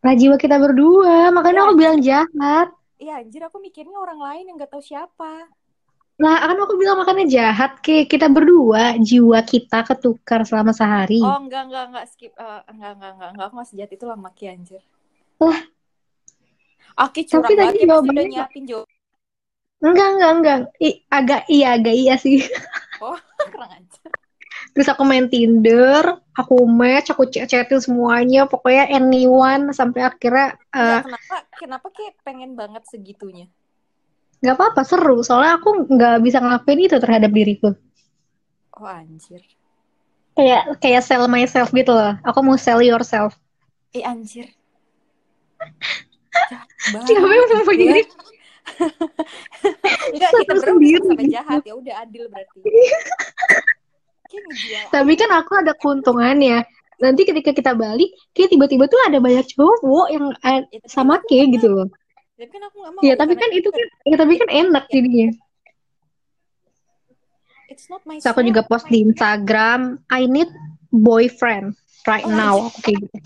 Lah 0.07 0.15
jiwa 0.15 0.39
kita 0.39 0.55
berdua, 0.55 1.35
makanya 1.35 1.59
Ya. 1.59 1.65
aku 1.67 1.73
bilang 1.75 1.99
jahat. 1.99 2.67
Iya 2.95 3.19
anjir 3.19 3.43
aku 3.43 3.59
mikirnya 3.59 3.99
orang 3.99 4.17
lain 4.17 4.43
yang 4.47 4.55
gak 4.55 4.71
tahu 4.71 4.79
siapa 4.81 5.51
Lah 6.17 6.35
kan 6.41 6.57
aku 6.57 6.79
bilang 6.81 6.97
makanya 6.97 7.29
jahat 7.29 7.77
ke 7.77 8.09
kita 8.09 8.25
berdua 8.25 8.97
jiwa 8.97 9.37
kita 9.43 9.85
ketukar 9.85 10.41
selama 10.41 10.73
sehari. 10.73 11.21
oh 11.21 11.37
enggak 11.37 11.69
enggak 11.69 11.83
enggak 11.93 12.05
skip 12.09 12.33
Eh, 12.33 12.61
enggak 12.73 12.97
enggak 12.97 13.11
enggak 13.13 13.29
enggak 13.35 13.45
aku 13.45 13.55
gak 13.59 13.69
sejahat 13.69 13.91
itu 13.93 14.05
lah 14.07 14.17
Maki 14.17 14.45
anjir 14.49 14.81
Lah. 15.37 15.59
Oke 16.97 17.21
curang 17.21 17.45
Tapi 17.45 17.53
tadi 17.53 17.61
ya 17.61 17.69
pasti 17.69 17.77
udah 17.77 17.93
jawabannya- 17.93 18.31
nyiapin 18.33 18.63
jawab 18.65 18.87
Enggak 19.77 20.07
enggak 20.17 20.31
enggak. 20.33 20.59
I, 20.81 20.89
agak 21.07 21.41
iya 21.53 21.67
agak 21.77 21.93
iya 21.93 22.13
sih. 22.17 22.41
kurang 23.53 23.71
aja 23.77 23.86
Terus 24.77 24.93
aku 24.93 25.01
main 25.09 25.25
Tinder, 25.25 26.21
aku 26.37 26.69
match, 26.69 27.09
aku 27.09 27.25
chat-chatin 27.25 27.81
semuanya, 27.81 28.45
pokoknya 28.45 28.93
anyone 28.93 29.73
sampai 29.73 30.05
akhirnya 30.05 30.53
eh, 30.69 31.01
Enggak, 31.01 31.01
kenapa 31.09 31.35
kenapa 31.57 31.87
kayak 31.89 32.13
pengen 32.21 32.53
banget 32.53 32.85
segitunya 32.85 33.49
nggak 34.37 34.53
apa-apa 34.53 34.81
seru. 34.85 35.25
Soalnya 35.25 35.57
aku 35.57 35.89
nggak 35.89 36.21
bisa 36.21 36.37
ngelakuin 36.37 36.85
itu 36.85 36.97
terhadap 37.01 37.31
diriku. 37.33 37.73
oh 38.77 38.85
anjir 38.85 39.41
Kayak 40.37 40.77
kayak 40.77 41.01
sell 41.01 41.25
myself 41.25 41.73
gitu 41.73 41.89
loh. 41.89 42.13
Aku 42.21 42.45
mau 42.45 42.53
sell 42.61 42.85
yourself. 42.85 43.33
eh 43.97 44.05
anjir 44.05 44.53
Siapa 47.09 47.25
yang 47.25 47.49
mau 47.49 47.65
begini? 47.65 48.05
Enggak, 50.13 50.29
kita 50.37 50.53
berdua 50.53 50.99
sama 51.01 51.23
jahat 51.25 51.65
ya 51.65 51.73
udah 51.73 51.93
adil 52.05 52.29
berarti. 52.29 52.61
Tapi 54.91 55.13
kan 55.15 55.29
aku 55.33 55.51
ada 55.57 55.73
keuntungannya. 55.77 56.63
Nanti 56.97 57.29
ketika 57.29 57.53
kita 57.53 57.77
balik, 57.77 58.09
kayak 58.33 58.49
tiba-tiba 58.49 58.89
tuh 58.89 58.97
ada 59.05 59.21
banyak 59.21 59.45
cowok 59.53 60.07
yang 60.09 60.25
eh, 60.41 60.65
Ya, 60.73 60.79
sama 60.89 61.21
kayak 61.29 61.61
gitu 61.61 61.69
loh. 61.69 61.87
Tapi 62.37 62.49
kan 62.49 62.61
aku 62.69 62.77
gak 62.81 62.91
mau. 62.97 63.01
Iya, 63.05 63.13
tapi 63.17 63.33
kan 63.37 63.49
itu 63.53 63.69
kan, 63.69 63.85
ya, 64.05 64.15
tapi 64.17 64.33
kan 64.41 64.49
enak 64.49 64.83
jadinya. 64.89 65.29
It's 67.69 67.85
not 67.91 68.01
my 68.09 68.17
Terus 68.17 68.31
aku 68.33 68.41
juga 68.41 68.65
post 68.65 68.89
di 68.89 69.05
Instagram, 69.05 70.01
I 70.09 70.25
need 70.25 70.49
boyfriend 70.89 71.77
right 72.09 72.25
Oh, 72.25 72.33
now. 72.33 72.55
Aku 72.73 72.79
kayak 72.81 72.97
gitu. 73.05 73.17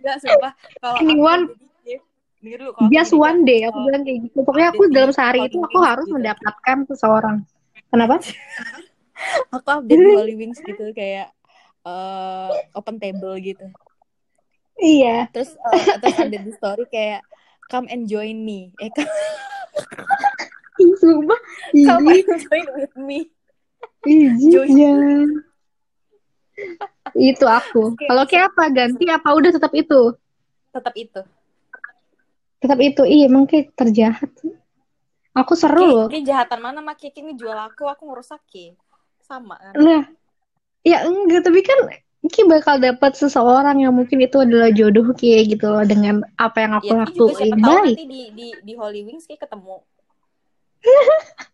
Enggak, 0.00 0.16
sumpah. 0.24 0.52
Kalau 0.80 0.96
Anyone- 1.00 1.48
dulu 1.52 2.76
Just 2.92 3.16
one 3.16 3.48
day, 3.48 3.64
aku 3.64 3.88
bilang 3.88 4.04
kayak 4.04 4.18
gitu. 4.28 4.44
Pokoknya 4.44 4.68
aku 4.76 4.82
dalam 4.92 5.10
sehari 5.16 5.48
itu 5.48 5.56
aku 5.64 5.78
harus 5.80 6.04
mendapatkan 6.12 6.76
seseorang. 6.92 7.40
Kenapa? 7.94 8.18
aku 9.54 9.68
update 9.70 10.02
Holy 10.02 10.34
Wings 10.34 10.58
gitu 10.58 10.90
kayak 10.90 11.30
eh, 11.86 12.50
open 12.74 12.98
table 12.98 13.38
gitu. 13.38 13.70
Iya. 14.74 15.30
Terus 15.30 15.54
eh, 15.54 15.94
terus 16.02 16.16
ada 16.18 16.36
di 16.42 16.50
story 16.58 16.84
kayak 16.90 17.22
come 17.70 17.86
and 17.86 18.10
join 18.10 18.42
me. 18.42 18.74
Eh 18.82 18.90
come, 18.98 19.06
Sumpah. 20.98 21.40
come 21.86 22.06
and 22.10 22.26
join 22.42 22.66
with 22.74 22.94
me. 22.98 23.30
ih, 24.10 24.26
Join. 24.50 24.68
jangan. 24.74 25.28
Itu 27.14 27.46
aku. 27.46 27.94
Oke, 27.94 28.10
Kalau 28.10 28.24
kayak 28.26 28.50
apa? 28.50 28.64
Ganti 28.74 29.06
apa? 29.06 29.28
Udah 29.30 29.54
tetap 29.54 29.70
itu. 29.70 30.18
Tetap 30.74 30.94
itu. 30.98 31.20
Tetap 32.58 32.78
itu. 32.82 33.02
Iya, 33.06 33.30
emang 33.30 33.46
kayak 33.46 33.70
terjahat. 33.78 34.30
Aku 35.34 35.52
seru 35.52 35.82
loh. 35.82 36.06
Kayak 36.06 36.22
kejahatan 36.22 36.60
mana 36.62 36.78
mak 36.78 36.96
kayak 36.96 37.18
ngejual 37.18 37.58
aku, 37.58 37.90
aku 37.90 38.02
ngerusak 38.06 38.38
Ki. 38.46 38.78
Sama 39.18 39.58
kan. 39.58 39.74
Nah, 39.74 40.02
ya 40.80 41.02
enggak, 41.02 41.42
tapi 41.42 41.60
kan 41.60 41.78
Ki 42.24 42.40
bakal 42.46 42.80
dapat 42.80 43.12
seseorang 43.12 43.82
yang 43.82 43.92
mungkin 43.92 44.16
itu 44.22 44.40
adalah 44.40 44.70
jodoh 44.70 45.12
Ki 45.12 45.44
gitu 45.44 45.66
loh 45.68 45.82
dengan 45.82 46.22
apa 46.38 46.62
yang 46.62 46.72
aku 46.78 46.88
Ya, 46.88 47.04
juga 47.10 47.42
lakuin. 47.44 47.52
tahu 47.52 47.68
Baik. 47.68 47.84
nanti 47.84 48.06
di 48.06 48.22
di 48.30 48.46
di 48.62 48.72
Holy 48.72 49.00
Wings 49.04 49.26
kayak 49.26 49.44
ketemu. 49.44 49.76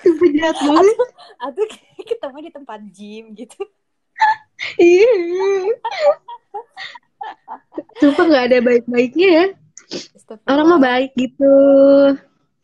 Itu 0.00 0.24
jahat 0.38 0.56
banget. 0.56 0.96
Atau 1.42 1.64
kayak 1.74 2.06
ketemu 2.06 2.36
di 2.40 2.50
tempat 2.54 2.80
gym 2.88 3.24
gitu. 3.34 3.60
Iya. 4.78 5.10
Sumpah 7.98 8.24
nggak 8.24 8.44
ada 8.48 8.58
baik-baiknya 8.62 9.28
ya. 9.28 9.44
Orang 10.44 10.66
mah 10.68 10.80
baik 10.80 11.16
gitu. 11.16 11.56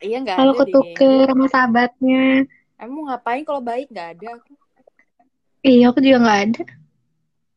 Iya 0.03 0.17
nggak 0.21 0.37
Kalau 0.37 0.53
deh 0.53 0.59
ketuker 0.61 1.25
sama 1.31 1.45
sahabatnya. 1.49 2.45
Emang 2.77 2.93
mau 2.93 3.03
ngapain 3.09 3.41
kalau 3.47 3.61
baik 3.63 3.89
nggak 3.89 4.09
ada 4.19 4.27
aku. 4.37 4.53
Iya, 5.65 5.89
aku 5.89 5.99
juga 6.03 6.17
nggak 6.21 6.41
ada. 6.45 6.63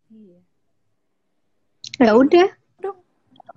Iya. 0.08 0.38
Ya 2.00 2.12
udah. 2.16 2.48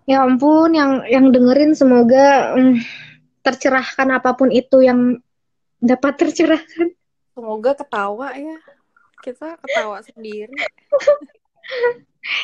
Ya 0.09 0.17
ampun, 0.27 0.75
yang 0.75 1.05
yang 1.07 1.29
dengerin 1.31 1.77
semoga 1.77 2.57
mm, 2.57 2.83
tercerahkan 3.45 4.09
apa 4.11 4.35
pun 4.35 4.51
itu 4.51 4.83
yang 4.83 5.21
dapat 5.79 6.19
tercerahkan. 6.19 6.91
Semoga 7.31 7.71
ketawa 7.77 8.35
ya. 8.35 8.57
Kita 9.23 9.55
ketawa 9.61 10.03
sendiri. 10.03 10.51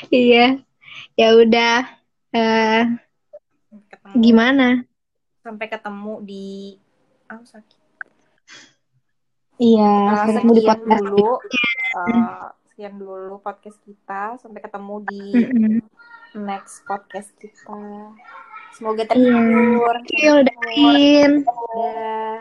Iya. 0.10 0.58
Ya 1.14 1.38
udah. 1.38 1.86
Ketemu. 3.86 4.14
gimana? 4.18 4.68
Sampai 5.40 5.68
ketemu 5.68 6.14
di 6.22 6.48
ah 7.26 7.40
sakit. 7.40 7.82
Iya, 9.58 9.90
Nah, 10.06 10.14
sampai 10.16 10.34
ketemu 10.38 10.52
di 10.54 10.64
podcast. 10.64 11.02
dulu. 11.04 11.30
eh, 11.98 12.46
sekian 12.68 12.94
dulu 12.96 13.36
podcast 13.40 13.80
kita. 13.82 14.24
Sampai 14.38 14.60
ketemu 14.62 14.96
di 15.04 15.24
next 16.38 16.86
podcast 16.86 17.34
kita. 17.36 17.82
Semoga 18.72 19.02
Iya. 19.02 19.10
terhibur. 19.10 19.96
Iya, 20.08 20.30
udah 20.36 20.44
dengerin. 20.46 21.32
Dadah. 21.42 22.38